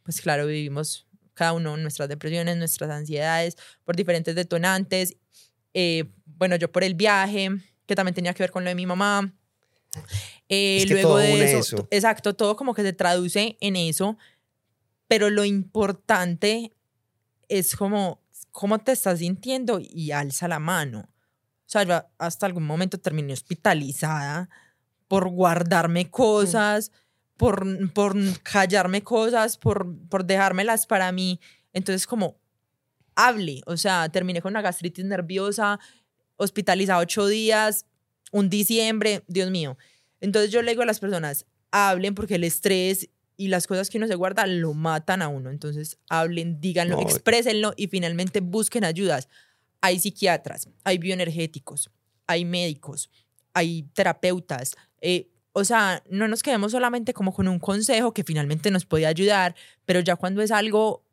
[0.03, 5.15] pues claro, vivimos cada uno nuestras depresiones, nuestras ansiedades por diferentes detonantes.
[5.73, 7.49] Eh, bueno, yo por el viaje,
[7.86, 9.34] que también tenía que ver con lo de mi mamá.
[10.49, 11.88] Eh, Es que luego todo de eso, eso.
[11.91, 14.17] exacto, todo como que se traduce en eso,
[15.07, 16.73] pero lo importante
[17.49, 18.21] es como
[18.51, 21.07] cómo te estás sintiendo y alza la mano.
[21.68, 24.49] O sea, yo hasta algún momento terminé hospitalizada
[25.09, 26.93] por guardarme cosas,
[27.36, 31.41] por, por callarme cosas, por, por dejármelas para mí.
[31.74, 32.38] Entonces, como,
[33.15, 33.61] hable.
[33.65, 35.80] O sea, terminé con una gastritis nerviosa,
[36.38, 37.86] hospitalizada ocho días,
[38.32, 39.78] un diciembre, Dios mío.
[40.22, 43.97] Entonces yo le digo a las personas, hablen porque el estrés y las cosas que
[43.97, 45.49] uno se guarda lo matan a uno.
[45.49, 47.01] Entonces hablen, díganlo, No.
[47.01, 49.28] exprésenlo y finalmente busquen ayudas.
[49.82, 51.89] Hay psiquiatras, hay bioenergéticos,
[52.25, 53.09] hay médicos,
[53.53, 54.75] hay terapeutas.
[55.01, 59.07] eh, o sea, no nos quedemos solamente como con un consejo que finalmente nos puede
[59.07, 59.55] ayudar,
[59.86, 61.03] pero ya cuando es algo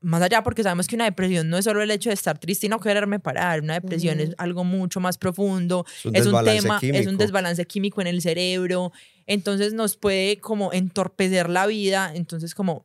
[0.00, 2.66] más allá, porque sabemos que una depresión no es solo el hecho de estar triste
[2.66, 6.32] y no quererme parar, una depresión es algo mucho más profundo, Es un es un
[6.32, 7.16] desbalance tema, es un químico.
[7.16, 8.90] desbalance químico en el cerebro,
[9.26, 12.84] entonces nos puede como entorpecer la vida, entonces como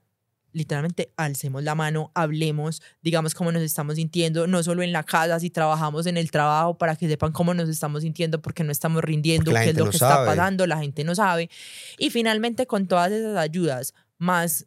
[0.54, 5.40] literalmente alcemos la mano, hablemos, digamos cómo nos estamos sintiendo, no solo en la casa,
[5.40, 9.04] si trabajamos en el trabajo para que sepan cómo nos estamos sintiendo porque no estamos
[9.04, 10.14] rindiendo, qué es lo no que sabe.
[10.14, 11.50] está pasando, la gente no sabe.
[11.98, 14.66] Y finalmente con todas esas ayudas, más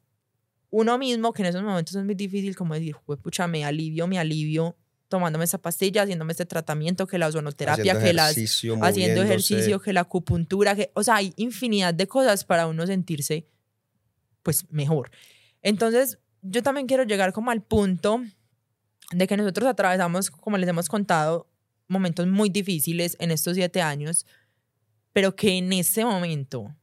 [0.70, 4.18] uno mismo, que en esos momentos es muy difícil como decir, pucha, me alivio, me
[4.18, 4.76] alivio
[5.08, 8.36] tomándome esa pastilla, haciéndome este tratamiento, que la ozonoterapia, Haciendo que las
[8.80, 13.44] haciendo ejercicio, que la acupuntura, que, o sea, hay infinidad de cosas para uno sentirse
[14.44, 15.10] pues mejor.
[15.62, 18.22] Entonces, yo también quiero llegar como al punto
[19.12, 21.48] de que nosotros atravesamos, como les hemos contado,
[21.88, 24.24] momentos muy difíciles en estos siete años,
[25.12, 26.74] pero que en este momento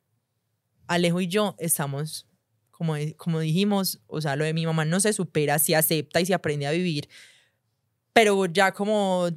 [0.88, 2.28] Alejo y yo estamos,
[2.72, 6.26] como, como dijimos, o sea, lo de mi mamá no se supera, se acepta y
[6.26, 7.10] se aprende a vivir,
[8.14, 9.30] pero ya como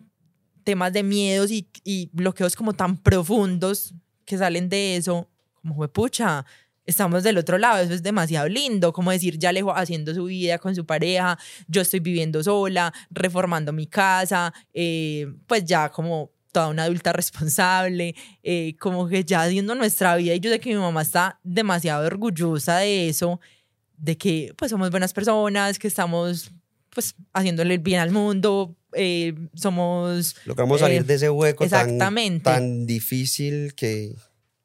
[0.65, 5.93] temas de miedos y, y bloqueos como tan profundos que salen de eso, como fue
[5.93, 6.45] pucha,
[6.91, 10.59] estamos del otro lado, eso es demasiado lindo, como decir, ya Alejo haciendo su vida
[10.59, 11.39] con su pareja,
[11.69, 18.15] yo estoy viviendo sola, reformando mi casa, eh, pues ya como toda una adulta responsable,
[18.43, 22.07] eh, como que ya haciendo nuestra vida y yo sé que mi mamá está demasiado
[22.07, 23.41] orgullosa de eso,
[23.97, 26.51] de que pues somos buenas personas, que estamos
[26.91, 30.35] pues haciéndole el bien al mundo, eh, somos...
[30.45, 32.45] Logramos salir eh, de ese hueco tan, exactamente.
[32.45, 34.17] tan difícil que,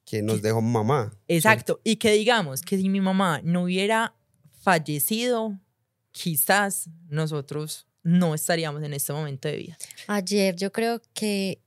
[0.06, 1.12] que nos dejó mamá.
[1.28, 1.82] Exacto.
[1.84, 4.16] Y que digamos que si mi mamá no hubiera
[4.62, 5.60] fallecido,
[6.12, 9.78] quizás nosotros no estaríamos en este momento de vida.
[10.08, 11.62] Ayer yo creo que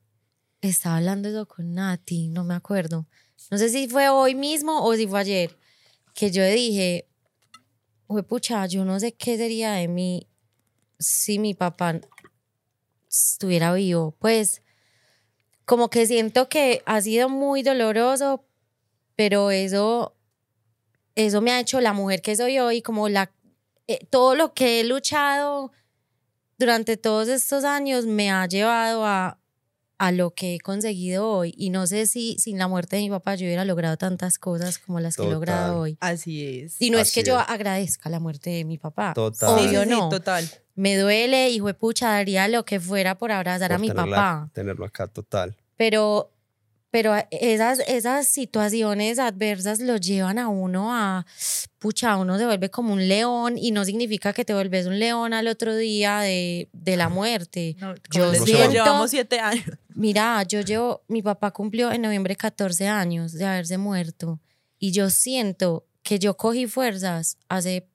[0.60, 3.06] estaba hablando eso con Nati, no me acuerdo.
[3.50, 5.58] No sé si fue hoy mismo o si fue ayer,
[6.14, 7.08] que yo dije,
[8.06, 10.28] "Jue pucha, yo no sé qué sería de mí
[10.98, 12.00] si mi papá
[13.10, 14.16] estuviera vivo.
[14.18, 14.62] Pues
[15.68, 18.42] como que siento que ha sido muy doloroso,
[19.16, 20.16] pero eso,
[21.14, 23.30] eso me ha hecho la mujer que soy hoy, como la,
[23.86, 25.70] eh, todo lo que he luchado
[26.56, 29.38] durante todos estos años me ha llevado a,
[29.98, 31.52] a lo que he conseguido hoy.
[31.54, 34.78] Y no sé si sin la muerte de mi papá yo hubiera logrado tantas cosas
[34.78, 35.34] como las que he Total.
[35.34, 35.98] logrado hoy.
[36.00, 36.80] Así es.
[36.80, 37.44] Y no es que yo es.
[37.46, 39.12] agradezca la muerte de mi papá.
[39.14, 39.50] Total.
[39.50, 40.08] Obvio Sí, sí, sí, no.
[40.08, 40.48] total.
[40.78, 44.16] Me duele, hijo de pucha, daría lo que fuera por abrazar a por mi tenerla-
[44.16, 44.50] papá.
[44.52, 45.56] Tenerlo acá, total.
[45.76, 46.30] Pero,
[46.90, 51.26] pero esas, esas situaciones adversas lo llevan a uno a,
[51.80, 55.32] pucha, uno se vuelve como un león y no significa que te vuelves un león
[55.34, 57.74] al otro día de, de la muerte.
[57.80, 58.68] No, Yo va.
[58.68, 59.64] llevamos siete años.
[59.96, 64.38] Mira, yo llevo, mi papá cumplió en noviembre 14 años de haberse muerto
[64.78, 67.88] y yo siento que yo cogí fuerzas hace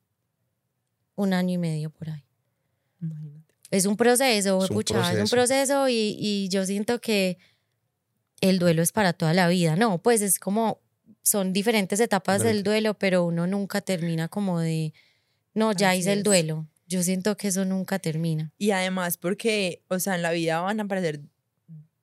[1.15, 2.23] un año y medio por ahí.
[3.72, 5.36] Es un proceso, Es un pucha, es un proceso.
[5.36, 7.38] proceso y, y yo siento que
[8.41, 9.76] el duelo es para toda la vida.
[9.76, 10.80] No, pues es como,
[11.24, 14.93] son diferentes etapas del duelo, pero uno nunca termina como de,
[15.54, 16.24] no, ya Así hice el es.
[16.24, 16.68] duelo.
[16.88, 18.51] Yo siento que eso nunca termina.
[18.58, 21.22] Y además porque, o sea, en la vida van a aparecer,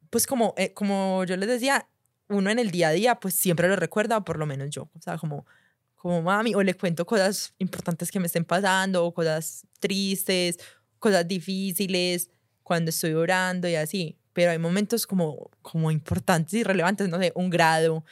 [0.09, 1.87] pues como, eh, como yo les decía,
[2.29, 4.89] uno en el día a día, pues siempre lo recuerda, o por lo menos yo,
[4.95, 5.47] o sea, como,
[5.95, 10.59] como mami, o le cuento cosas importantes que me estén pasando, o cosas tristes,
[11.01, 12.31] cosas difíciles,
[12.63, 14.17] cuando estoy orando y así.
[14.33, 18.05] Pero hay momentos como, como importantes y relevantes, no sé, un grado,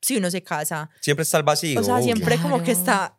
[0.00, 1.78] si uno se casa, Siempre está el vacío.
[1.78, 2.04] o sea, obvio.
[2.04, 2.78] siempre como que Claro.
[2.80, 3.18] está,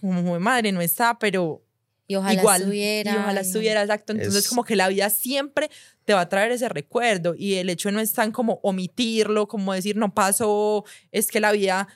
[0.00, 1.64] como madre, no está, pero
[2.06, 2.60] Y ojalá igual.
[2.62, 3.12] estuviera.
[3.12, 4.12] Y ojalá estuviera, exacto.
[4.12, 5.68] Entonces, Es- como que la vida siempre
[6.04, 9.72] te va a traer ese recuerdo y el hecho no es tan como omitirlo, como
[9.72, 11.88] decir no pasó, es que la vida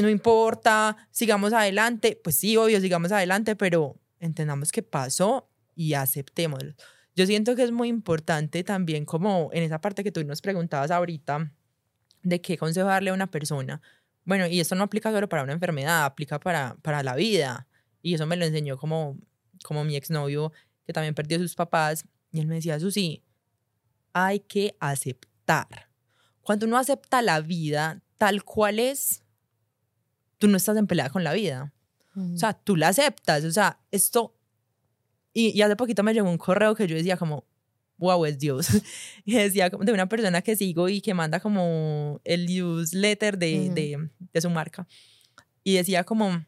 [0.00, 2.18] no importa, sigamos adelante.
[2.22, 5.47] Pues sí, obvio, sigamos adelante, pero entendamos que pasó
[5.78, 6.74] y aceptémoslo.
[7.14, 10.90] Yo siento que es muy importante también como en esa parte que tú nos preguntabas
[10.90, 11.52] ahorita
[12.24, 13.80] de qué consejo darle a una persona.
[14.24, 17.68] Bueno, y esto no aplica solo para una enfermedad, aplica para, para la vida.
[18.02, 19.16] Y eso me lo enseñó como,
[19.62, 20.52] como mi exnovio,
[20.84, 22.04] que también perdió a sus papás.
[22.32, 23.22] Y él me decía, Susi,
[24.12, 25.90] hay que aceptar.
[26.42, 29.22] Cuando uno acepta la vida tal cual es,
[30.38, 31.72] tú no estás en pelea con la vida.
[32.14, 32.34] Mm.
[32.34, 33.44] O sea, tú la aceptas.
[33.44, 34.34] O sea, esto...
[35.38, 37.44] Y, y hace poquito me llegó un correo que yo decía como,
[37.98, 38.70] wow, es Dios.
[39.24, 43.70] y decía como de una persona que sigo y que manda como el newsletter de,
[43.70, 44.88] de, de su marca.
[45.62, 46.44] Y decía como,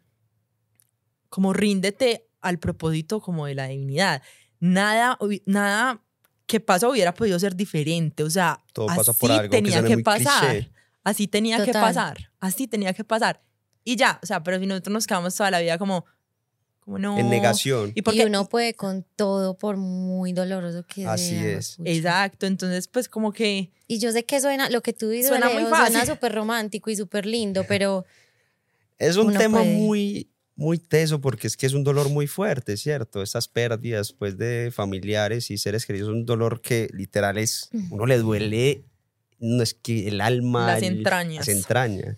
[1.28, 4.22] como ríndete al propósito como de la divinidad.
[4.58, 5.16] Nada,
[5.46, 6.02] nada
[6.46, 8.24] que pasó hubiera podido ser diferente.
[8.24, 10.50] O sea, Todo pasa así por algo, tenía que muy pasar.
[10.50, 10.72] cliché.
[11.04, 11.82] Así tenía que Total.
[11.82, 12.32] pasar.
[12.40, 13.40] Así tenía que pasar.
[13.84, 16.06] Y ya, o sea, pero si nosotros nos quedamos toda la vida como,
[16.90, 17.18] como no.
[17.18, 17.92] En negación.
[17.94, 21.58] Y Y porque, uno puede con todo, por muy doloroso que Así sea.
[21.58, 21.76] es.
[21.76, 21.90] pucha.
[21.90, 25.46] Exacto, entonces pues como que Y yo sé que suena, lo que tú dices, Suena
[25.50, 26.00] muy suena fácil.
[26.06, 28.04] súper romántico y súper lindo, pero
[28.98, 29.74] Es un tema puede.
[29.76, 33.22] muy, muy teso porque es que es un dolor muy fuerte, ¿cierto?
[33.22, 38.04] Estas pérdidas pues, de familiares y seres queridos es un dolor que literal es, uno
[38.06, 38.84] le duele,
[39.38, 41.46] no es que el alma, Las el- entrañas.
[41.46, 42.16] las entrañas.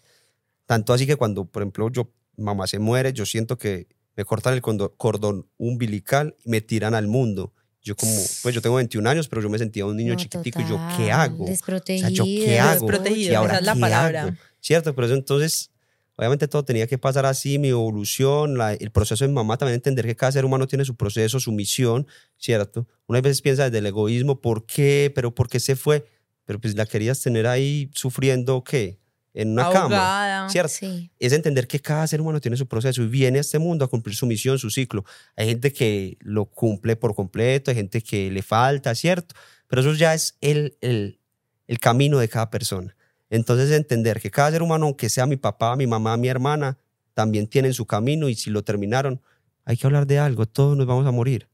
[0.67, 4.55] Tanto así que cuando, por ejemplo, yo, mamá se muere, yo siento que me cortan
[4.55, 7.53] el cordón umbilical y me tiran al mundo.
[7.85, 10.61] Yo como, pues yo tengo 21 años, pero yo me sentía un niño no, chiquitico
[10.63, 11.47] y yo, total, ¿qué hago?
[11.47, 12.11] Desprotegido.
[12.11, 12.87] ¿yo qué hago?
[12.87, 14.23] Desprotegido, ¿Y ahora esa es la palabra.
[14.23, 14.37] hago?
[14.61, 14.95] ¿Cierto?
[14.95, 15.73] Pero eso entonces,
[16.15, 19.75] obviamente todo tenía que pasar así, mi evolución, la- el proceso de mi mamá, también
[19.75, 22.07] entender que cada ser humano tiene su proceso, su misión,
[22.37, 22.87] ¿cierto?
[23.09, 25.11] Unas veces piensa desde el egoísmo, ¿por qué?
[25.13, 26.07] ¿Pero por qué se fue?
[26.45, 29.01] Pero pues la querías tener ahí sufriendo, ¿qué?
[29.35, 30.49] En una cama, ahogada.
[30.51, 30.73] ¿cierto?
[30.73, 31.11] Sí.
[31.19, 33.89] es entender que cada ser humano tiene su proceso y viene a este mundo a
[33.89, 35.05] cumplir su misión, su ciclo.
[35.37, 39.35] Hay gente que lo cumple por completo, hay gente que le falta, ¿cierto?
[39.69, 41.19] Pero eso ya es el, el,
[41.67, 42.95] el camino de cada persona.
[43.31, 46.77] Entonces entender que cada ser humano, aunque sea mi papá, mi mamá, mi hermana,
[47.15, 49.23] también tienen su camino y si lo terminaron,
[49.65, 51.49] hay que hablar de algo, todos nos vamos a morir.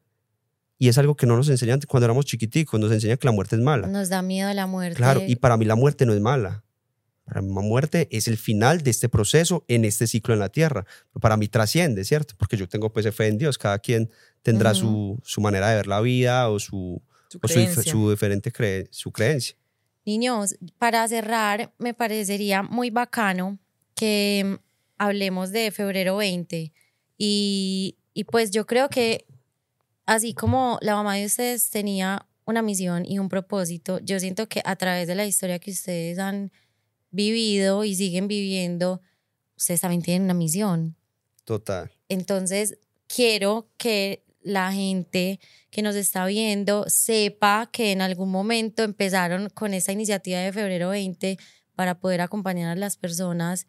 [0.78, 3.56] Y es algo que no nos enseñan cuando éramos chiquiticos, nos enseñan que la muerte
[3.56, 3.88] es mala.
[3.88, 4.96] Nos da miedo la muerte.
[4.96, 6.64] Claro, y para mí la muerte no es mala.
[7.28, 10.86] Para la muerte es el final de este proceso en este ciclo en la tierra.
[11.20, 12.34] Para mí trasciende, ¿cierto?
[12.38, 13.58] Porque yo tengo pues fe en Dios.
[13.58, 14.08] Cada quien
[14.42, 14.80] tendrá Ujú.
[14.80, 18.88] su, su manera de ver la vida o su, Su o su, su diferente cre-
[18.90, 19.56] su creencia.
[20.06, 23.58] Niños, para cerrar, me parecería muy bacano
[23.94, 24.54] que mm,
[24.96, 26.72] hablemos de febrero 20.
[27.18, 29.26] Y, y pues yo creo que
[30.06, 34.62] así como la mamá de ustedes tenía una misión y un propósito, yo siento que
[34.64, 36.50] a través de la historia que ustedes han
[37.10, 39.00] vivido y siguen viviendo,
[39.56, 40.96] ustedes también tienen una misión.
[41.44, 41.90] Total.
[42.08, 45.40] Entonces, quiero que la gente
[45.70, 50.90] que nos está viendo sepa que en algún momento empezaron con esa iniciativa de febrero
[50.90, 51.38] 20
[51.74, 53.66] para poder acompañar a las personas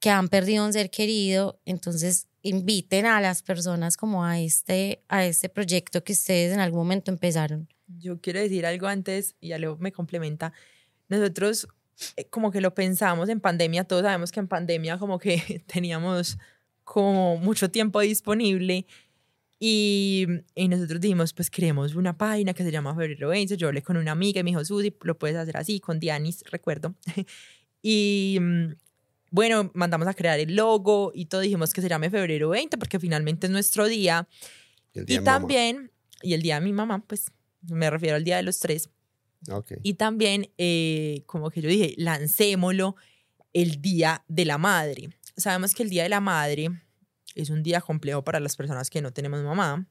[0.00, 1.60] que han perdido un ser querido.
[1.64, 6.80] Entonces, inviten a las personas como a este, a este proyecto que ustedes en algún
[6.80, 7.68] momento empezaron.
[7.86, 10.52] Yo quiero decir algo antes y ya luego me complementa.
[11.08, 11.68] Nosotros
[12.30, 16.38] como que lo pensamos en pandemia, todos sabemos que en pandemia como que teníamos
[16.84, 18.86] como mucho tiempo disponible
[19.60, 23.56] y, y nosotros dijimos, pues creemos una página que se llama Febrero 20.
[23.56, 26.44] Yo hablé con una amiga y me dijo, Susi, lo puedes hacer así, con Dianis,
[26.50, 26.94] recuerdo.
[27.82, 28.74] y mm,
[29.30, 33.00] bueno, mandamos a crear el logo y todo, dijimos que se llame Febrero 20 porque
[33.00, 34.28] finalmente es nuestro día.
[34.94, 35.38] Día Y de mamá.
[35.38, 35.90] también,
[36.22, 37.32] y el día de mi mamá, pues
[37.62, 38.88] me refiero al día de los tres.
[39.50, 39.72] Ok.
[39.82, 42.96] Y también, eh, como que yo dije, lancémoslo
[43.52, 45.10] el día de la madre.
[45.36, 46.70] Sabemos que el día de la madre
[47.34, 49.86] es un día complejo para las personas que no tenemos mamá,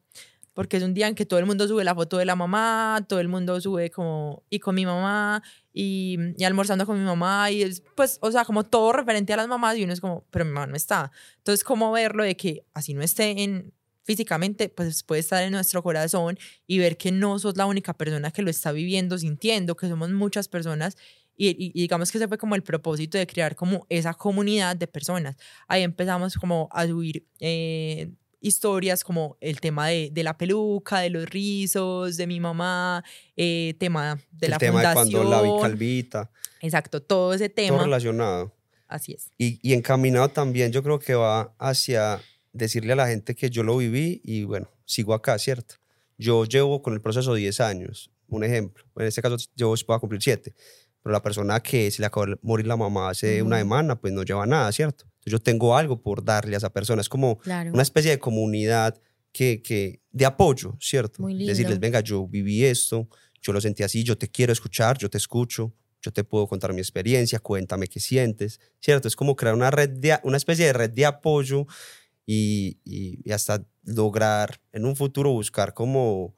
[0.54, 3.06] porque es un día en que todo el mundo sube la foto de la mamá,
[3.08, 7.52] todo el mundo sube como, y con mi mamá, y, y almorzando con mi mamá,
[7.52, 10.26] y es, pues, o sea, como todo referente a las mamás, y uno es como,
[10.32, 11.12] pero mi mamá no está.
[11.38, 13.72] Entonces, ¿cómo verlo de que así no esté en
[14.08, 18.32] físicamente, pues puede estar en nuestro corazón y ver que no sos la única persona
[18.32, 20.96] que lo está viviendo, sintiendo, que somos muchas personas
[21.36, 24.76] y, y- y digamos que ese fue como el propósito de crear como esa comunidad
[24.76, 25.36] de personas.
[25.68, 31.10] Ahí empezamos como a subir eh, historias como el tema de, de la peluca, de
[31.10, 33.04] los rizos, de mi mamá,
[33.36, 35.24] eh, tema de el la tema de fundación.
[35.24, 36.32] cuando la vi calvita,
[36.62, 37.84] Exacto, todo ese todo tema.
[37.84, 38.56] relacionado.
[38.88, 39.32] Así es.
[39.38, 42.22] Y, y encaminado también, yo creo que va hacia
[42.58, 45.76] decirle a la gente que yo lo viví y bueno, sigo acá, ¿cierto?
[46.18, 48.84] Yo llevo con el proceso 10 años, un ejemplo.
[48.98, 50.54] En este caso yo voy a cumplir 7.
[51.04, 54.12] Pero la persona que se le acabó de morir la mamá hace una semana, pues
[54.14, 55.06] no lleva nada, ¿cierto?
[55.06, 57.02] Entonces yo tengo algo por darle a esa persona.
[57.02, 57.72] Es como Claro.
[57.72, 59.00] una especie de comunidad
[59.32, 61.22] que, que de apoyo, ¿cierto?
[61.22, 61.52] Muy lindo.
[61.52, 63.08] Decirles, venga, yo viví esto,
[63.42, 66.74] yo lo sentí así, yo te quiero escuchar, yo te escucho, yo te puedo contar
[66.74, 69.08] mi experiencia, cuéntame qué sientes, ¿cierto?
[69.08, 71.68] Es como crear una red, de, una especie de red de apoyo
[72.28, 76.36] y, y, y hasta lograr en un futuro buscar como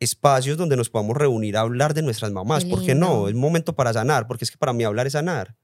[0.00, 2.64] espacios donde nos podamos reunir a hablar de nuestras mamás.
[2.64, 3.28] Qué ¿Por qué no?
[3.28, 5.54] Es momento para sanar, porque es que para mí hablar es sanar.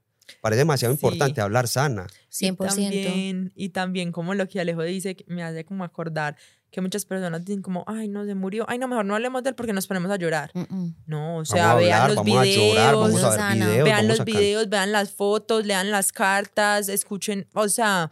[0.41, 0.99] Parece demasiado Sí.
[0.99, 2.07] importante hablar sana.
[2.31, 2.93] 100%.
[2.95, 6.37] Y también, y también como lo que Alejo dice, que me hace como acordar
[6.71, 9.51] que muchas personas dicen como, ay, no, se murió, ay, no, mejor no hablemos de
[9.51, 10.51] él porque nos ponemos a llorar.
[10.55, 10.97] Mm, mm.
[11.07, 13.55] No, o Vamos sea, a vean hablar, los vamos a videos, llorar, vamos a ver
[13.59, 18.11] videos, vean vamos los videos, vean las fotos, lean las cartas, escuchen, o sea,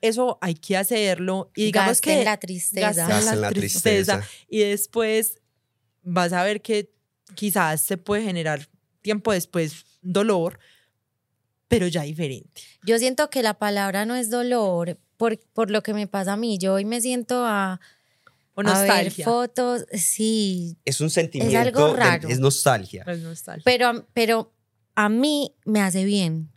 [0.00, 2.86] eso hay que hacerlo y digamos Gasten que la tristeza.
[2.86, 4.22] gasten Gasten la tristeza.
[4.48, 5.40] y después
[6.02, 6.90] vas a ver que
[7.34, 8.68] quizás se puede generar
[9.02, 10.58] tiempo después dolor,
[11.68, 12.62] pero ya diferente.
[12.84, 16.36] Yo siento que la palabra no es dolor por, por lo que me pasa a
[16.36, 16.58] mí.
[16.58, 17.80] Yo hoy me siento a,
[18.54, 19.24] O a ver nostalgia.
[19.24, 22.28] fotos, sí, Es un sentimiento, algo de- raro.
[22.28, 23.04] es nostalgia.
[23.06, 23.62] Es nostalgia.
[23.64, 24.52] pero, pero
[24.94, 26.50] a mí me hace bien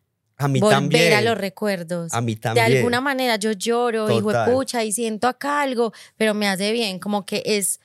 [0.44, 1.14] A mí volver también.
[1.14, 2.14] a los recuerdos.
[2.14, 2.78] A mí De también.
[2.78, 4.52] alguna manera yo lloro, hijo de Total.
[4.54, 7.80] pucha, y siento acá algo, pero me hace bien, como que es,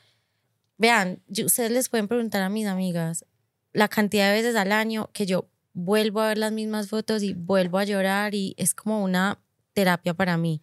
[0.78, 3.24] vean, yo- ustedes les pueden preguntar a mis amigas
[3.72, 7.34] la cantidad de veces al año que yo vuelvo a ver las mismas fotos y
[7.34, 9.38] vuelvo a llorar y es como una
[9.74, 10.62] terapia para mí.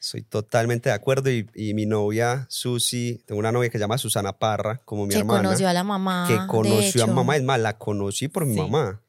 [0.00, 1.28] Soy totalmente de acuerdo.
[1.30, 5.12] Y, y mi novia, Susi, tengo una novia que se llama Susana Parra, como mi
[5.14, 5.42] que hermana.
[5.42, 6.24] conoció a la mamá.
[6.28, 7.36] que de conoció a mamá.
[7.36, 8.60] Es más, la conocí por mi Sí.
[8.60, 9.00] mamá.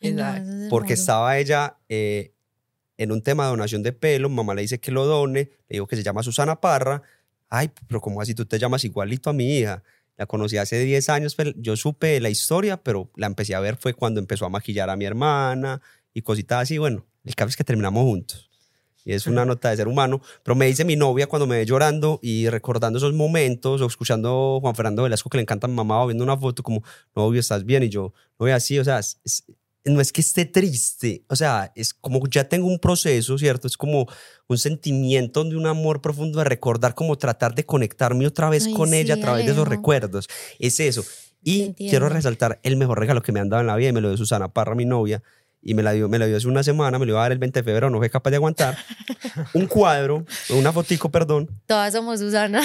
[0.00, 0.50] Exacto.
[0.70, 2.32] Porque estaba ella eh,
[2.96, 4.28] en un tema de donación de pelo.
[4.28, 5.50] Mamá le dice que lo done.
[5.68, 7.02] Le digo que se llama Susana Parra.
[7.48, 9.82] Ay, pero ¿cómo así tú te llamas igualito a mi hija?
[10.16, 11.36] La conocí hace 10 años.
[11.56, 14.96] Yo supe la historia, pero la empecé a ver fue cuando empezó a maquillar a
[14.96, 15.80] mi hermana
[16.12, 16.78] y cositas así.
[16.78, 18.50] Bueno, el caso es que terminamos juntos.
[19.04, 20.20] Y es una nota de ser humano.
[20.42, 24.58] Pero me dice mi novia cuando me ve llorando y recordando esos momentos o escuchando
[24.60, 26.82] Juan Fernando Velasco que le encanta a mi mamá o viendo una foto como,
[27.14, 27.84] novio, estás bien.
[27.84, 29.44] Y yo, no voy así, o sea, es-
[29.84, 33.66] no es que esté triste, o sea, es como ya tengo un proceso, ¿cierto?
[33.66, 34.06] Es como
[34.48, 38.74] un sentimiento de un amor profundo de recordar, como tratar de conectarme otra vez Ay,
[38.74, 39.76] con ella a sí, través de esos Alejo.
[39.80, 40.28] recuerdos.
[40.58, 41.04] Es eso.
[41.42, 41.90] Y entiendo.
[41.90, 44.08] quiero resaltar el mejor regalo que me han dado en la vida y me lo
[44.08, 45.22] dio Susana Parra, mi novia.
[45.60, 47.32] Y me la dio, me la dio hace una semana, me lo iba a dar
[47.32, 48.76] el 20 de febrero, no fue capaz de aguantar.
[49.54, 52.60] un cuadro, una fotico, perdón, Todas somos Susana.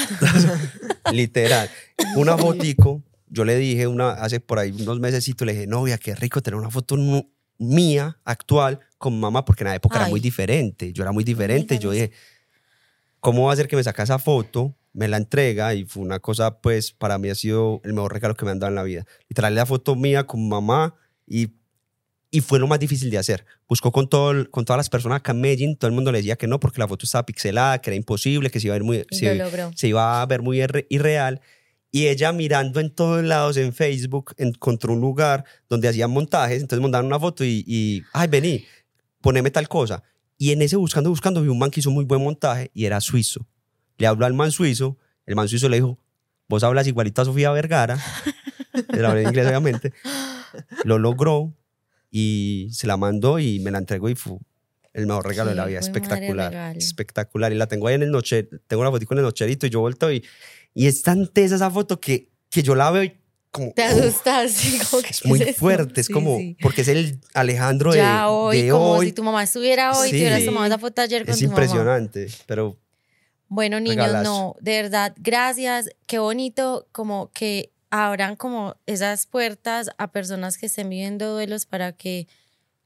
[1.12, 1.70] literal.
[2.16, 3.02] Una fotico,
[3.34, 6.60] yo le dije una, hace por ahí unos meses, le dije, novia, qué rico tener
[6.60, 6.96] una foto
[7.58, 10.12] mía, actual, con mamá, porque en la época era Ay.
[10.12, 10.94] muy diferente.
[10.94, 11.80] Yo era muy diferente.
[11.80, 12.12] Yo dije,
[13.20, 14.76] ¿cómo va a ser que me saca esa foto?
[14.94, 18.36] Me la entrega y fue una cosa, pues, para mí ha sido el mejor regalo
[18.36, 19.06] que me han dado en la vida.
[19.30, 20.94] Literal, la foto mía con mamá
[21.26, 21.54] y,
[22.30, 23.46] y fue lo más difícil de hacer.
[23.68, 26.36] Buscó con, todo, con todas las personas acá en Medellín, todo el mundo le decía
[26.36, 28.84] que no, porque la foto estaba pixelada, que era imposible, que se iba a ver
[28.84, 29.42] muy, Y se-
[29.76, 31.42] se iba a ver muy irre- irreal.
[31.96, 36.82] Y ella mirando en todos lados en Facebook encontró un lugar donde hacían montajes, entonces
[36.82, 38.66] mandaron una foto y, y, ay, vení,
[39.22, 40.02] poneme tal cosa.
[40.40, 43.00] Y en ese buscando, buscando, vi un man que hizo muy buen montaje y era
[43.00, 43.46] suizo.
[44.00, 46.00] Le habló al man suizo, el man suizo le dijo,
[46.50, 48.00] vos hablas igualito a Sofía Vergara,
[48.92, 49.94] le hablé en inglés obviamente,
[50.86, 51.54] lo logró
[52.10, 54.40] y se la mandó y me la entregó y fue
[54.94, 57.52] el mejor regalo de la vida, espectacular, espectacular.
[57.52, 59.80] Y la tengo ahí en el noche, tengo una fotico en el nocherito y yo
[59.80, 60.24] vuelto y,
[60.74, 63.14] y es tan tesa esa foto que, que yo la veo y
[63.52, 63.72] como...
[63.74, 65.54] Te asustas, sí, como que Es ¿qué muy esto?
[65.60, 66.58] fuerte, es Sí, como, sí.
[66.62, 69.06] porque es el Alejandro de, Ya hoy, de como hoy.
[69.08, 70.16] si tu mamá estuviera hoy, Sí.
[70.16, 71.54] te hubieras tomado esa foto ayer con es tu mamá.
[71.64, 72.78] impresionante, pero
[73.48, 74.24] Bueno, niños, Regalazo.
[74.32, 75.90] no, de verdad, gracias.
[76.08, 81.92] Qué bonito como que abran como esas puertas a personas que estén viviendo duelos para
[81.92, 82.28] que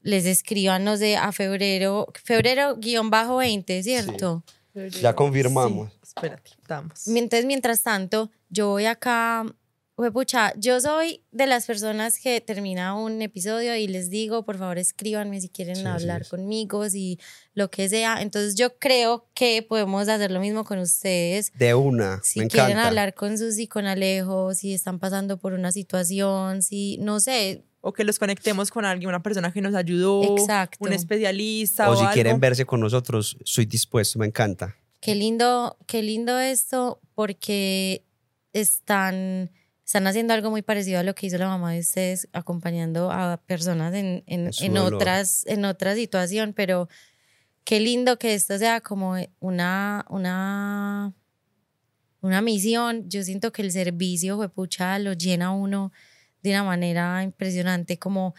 [0.02, 4.44] les escriban, no sé, a febrero, febrero guion bajo 20, ¿cierto?
[5.00, 5.90] Ya confirmamos.
[5.92, 7.06] Sí, espérate, damos.
[7.08, 9.44] Entonces, mientras tanto, yo voy acá,
[10.12, 14.78] pucha, yo soy de las personas que termina un episodio y les digo, por favor,
[14.78, 17.18] escríbanme si quieren Sí, hablar conmigo, si
[17.54, 18.22] lo que sea.
[18.22, 21.52] Entonces, yo creo que podemos hacer lo mismo con ustedes.
[21.58, 22.88] de una, Si me quieren encanta.
[22.88, 27.92] hablar con Susi, con Alejo, si están pasando por una situación, si, no sé, O
[27.92, 30.78] que los conectemos con alguien, una persona que nos ayudó, Exacto.
[30.80, 32.12] un especialista o, o si algo.
[32.12, 34.76] quieren verse con nosotros, soy dispuesto, me encanta.
[35.00, 38.04] Qué lindo, qué lindo esto porque
[38.52, 39.50] están,
[39.86, 43.36] están haciendo algo muy parecido a lo que hizo la mamá de ustedes, acompañando a
[43.46, 46.88] personas en, en, En otras, en otra situación, pero
[47.64, 51.12] qué lindo que esto sea como una, una,
[52.22, 53.08] una misión.
[53.08, 55.92] Yo siento que el servicio, pucha, lo llena uno
[56.42, 58.34] de una manera impresionante, como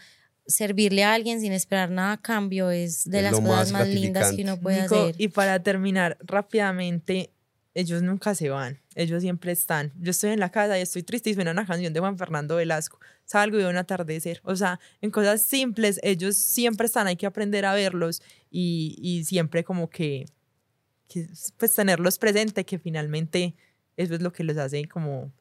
[0.46, 3.88] servirle a alguien sin esperar nada a cambio es de Es las cosas más más
[3.88, 5.14] lindas que uno puede Nico, hacer.
[5.18, 7.30] y para terminar rápidamente,
[7.74, 9.92] ellos nunca se van, ellos siempre están.
[10.00, 12.56] Yo estoy en la casa y estoy triste y suena una canción de Juan Fernando
[12.56, 12.98] Velasco.
[13.24, 14.40] Salgo y veo un atardecer.
[14.42, 19.24] O sea, en cosas simples, ellos siempre están, hay que aprender a verlos y, y
[19.24, 20.26] siempre como que,
[21.08, 21.28] que,
[21.58, 23.54] pues tenerlos presente, que finalmente
[23.96, 25.32] eso es lo que los hace como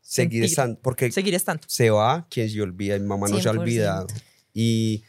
[0.00, 1.62] Seguir estando, porque seguir estando.
[1.66, 3.58] se va quien se olvida, mi mamá no se ha 100%.
[3.60, 4.06] olvidado.
[4.52, 5.04] Y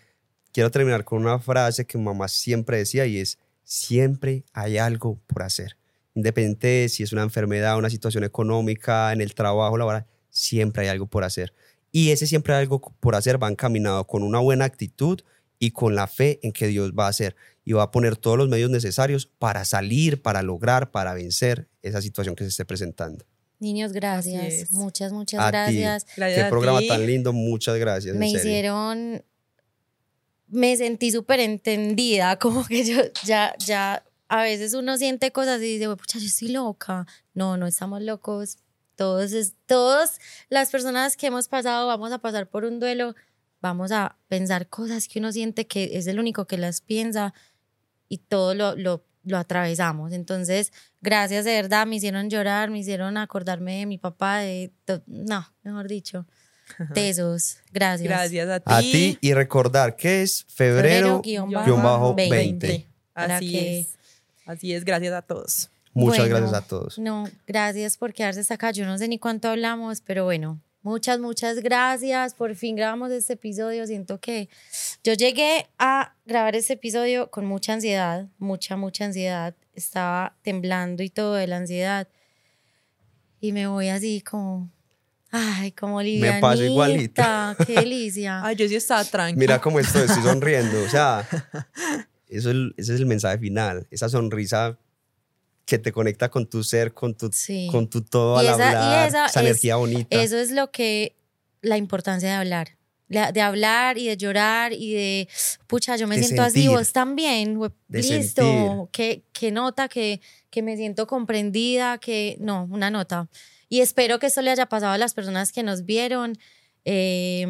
[0.52, 5.20] quiero terminar con una frase que mi mamá siempre decía y es, siempre hay algo
[5.28, 5.78] por hacer.
[6.14, 10.90] Independiente de si es una enfermedad, una situación económica, en el trabajo laboral, siempre hay
[10.90, 11.54] algo por hacer.
[11.92, 15.22] Y ese siempre hay algo por hacer va encaminado con una buena actitud
[15.60, 18.38] y con la fe en que Dios va a hacer y va a poner todos
[18.38, 23.26] los medios necesarios para salir, para lograr, para vencer esa situación que se esté presentando.
[23.62, 24.72] Niños, gracias.
[24.72, 25.52] Muchas, muchas A ti.
[25.52, 26.06] gracias.
[26.18, 26.88] Gracias Qué a programa ti.
[26.88, 28.14] tan lindo, muchas gracias.
[28.16, 28.40] en Me serio.
[28.42, 29.24] hicieron,
[30.48, 35.78] me sentí súper entendida, como que yo ya, ya, a veces uno siente cosas y
[35.78, 37.06] dice, pucha, yo estoy loca.
[37.34, 38.58] No, no estamos locos.
[38.96, 43.16] Todos, es, todos las personas que hemos pasado, vamos a pasar por un duelo,
[43.62, 47.34] vamos a pensar cosas que uno siente que es el único que las piensa
[48.10, 50.14] y todo lo, lo, lo atravesamos.
[50.14, 55.04] Entonces, gracias de verdad, me hicieron llorar, me hicieron acordarme de mi papá, de, to-
[55.08, 56.26] no, mejor dicho,
[56.94, 57.58] tesos.
[57.72, 58.08] Gracias.
[58.10, 58.72] Gracias a ti.
[58.74, 62.36] A ti y recordar que es febrero, guion guion bajo 20.
[62.36, 62.88] 20.
[63.14, 63.88] Para Así que- es.
[64.46, 65.70] Así es, gracias a todos.
[65.94, 66.98] Muchas Bueno, gracias a todos.
[67.00, 68.72] No, gracias por quedarse hasta acá.
[68.72, 72.34] Yo no sé ni cuánto hablamos, pero bueno, muchas, muchas gracias.
[72.34, 73.86] Por fin grabamos este episodio.
[73.88, 74.50] Siento que
[75.04, 79.56] yo llegué a grabar este episodio con mucha ansiedad, mucha, mucha ansiedad.
[79.74, 82.08] Estaba temblando y todo de la ansiedad.
[83.40, 84.70] Y me voy así como,
[85.32, 86.42] ay, como livianita.
[86.42, 87.24] paso igualito.
[87.66, 88.42] Qué delicia.
[88.46, 89.40] Ay, yo sí estaba tranquila.
[89.40, 90.84] Mira cómo estoy, estoy sonriendo.
[90.84, 91.28] O sea,
[92.28, 93.88] eso es ese es el mensaje final.
[93.90, 94.78] Esa sonrisa
[95.66, 97.68] que te conecta con tu ser, con tu, Sí.
[97.72, 100.22] con tu todo al esa- y hablar, esa esa, es- energía bonita.
[100.22, 101.16] Eso es lo que,
[101.62, 102.78] la importancia de hablar.
[103.08, 105.30] La- De hablar y de llorar y de,
[105.68, 106.70] pucha, yo me De siento así, sentir.
[106.72, 107.60] vos también,
[107.90, 113.30] De listo, que, que nota, que, que me siento comprendida, que no, una nota.
[113.68, 116.38] Y espero que esto le haya pasado a las personas que nos vieron.
[116.86, 117.46] Eh,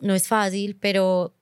[0.00, 1.34] no es fácil, pero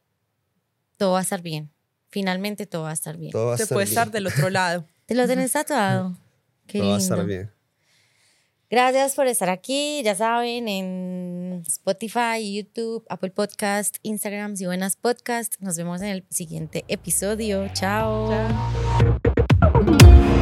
[0.96, 1.70] todo va a estar bien.
[2.10, 3.32] Finalmente todo va a estar bien.
[3.32, 3.98] todo va a Se estar puede bien.
[3.98, 4.86] estar del otro lado.
[5.06, 6.16] ¿Te lo tenés tatuado?
[6.66, 7.50] Qué todo va a estar bien.
[8.70, 15.56] Gracias por estar aquí, ya saben, en Spotify, YouTube, Apple Podcast, Instagram, y buenas podcast.
[15.60, 17.68] Nos vemos en el siguiente episodio.
[17.74, 18.30] Chao.
[18.30, 20.33] Chao.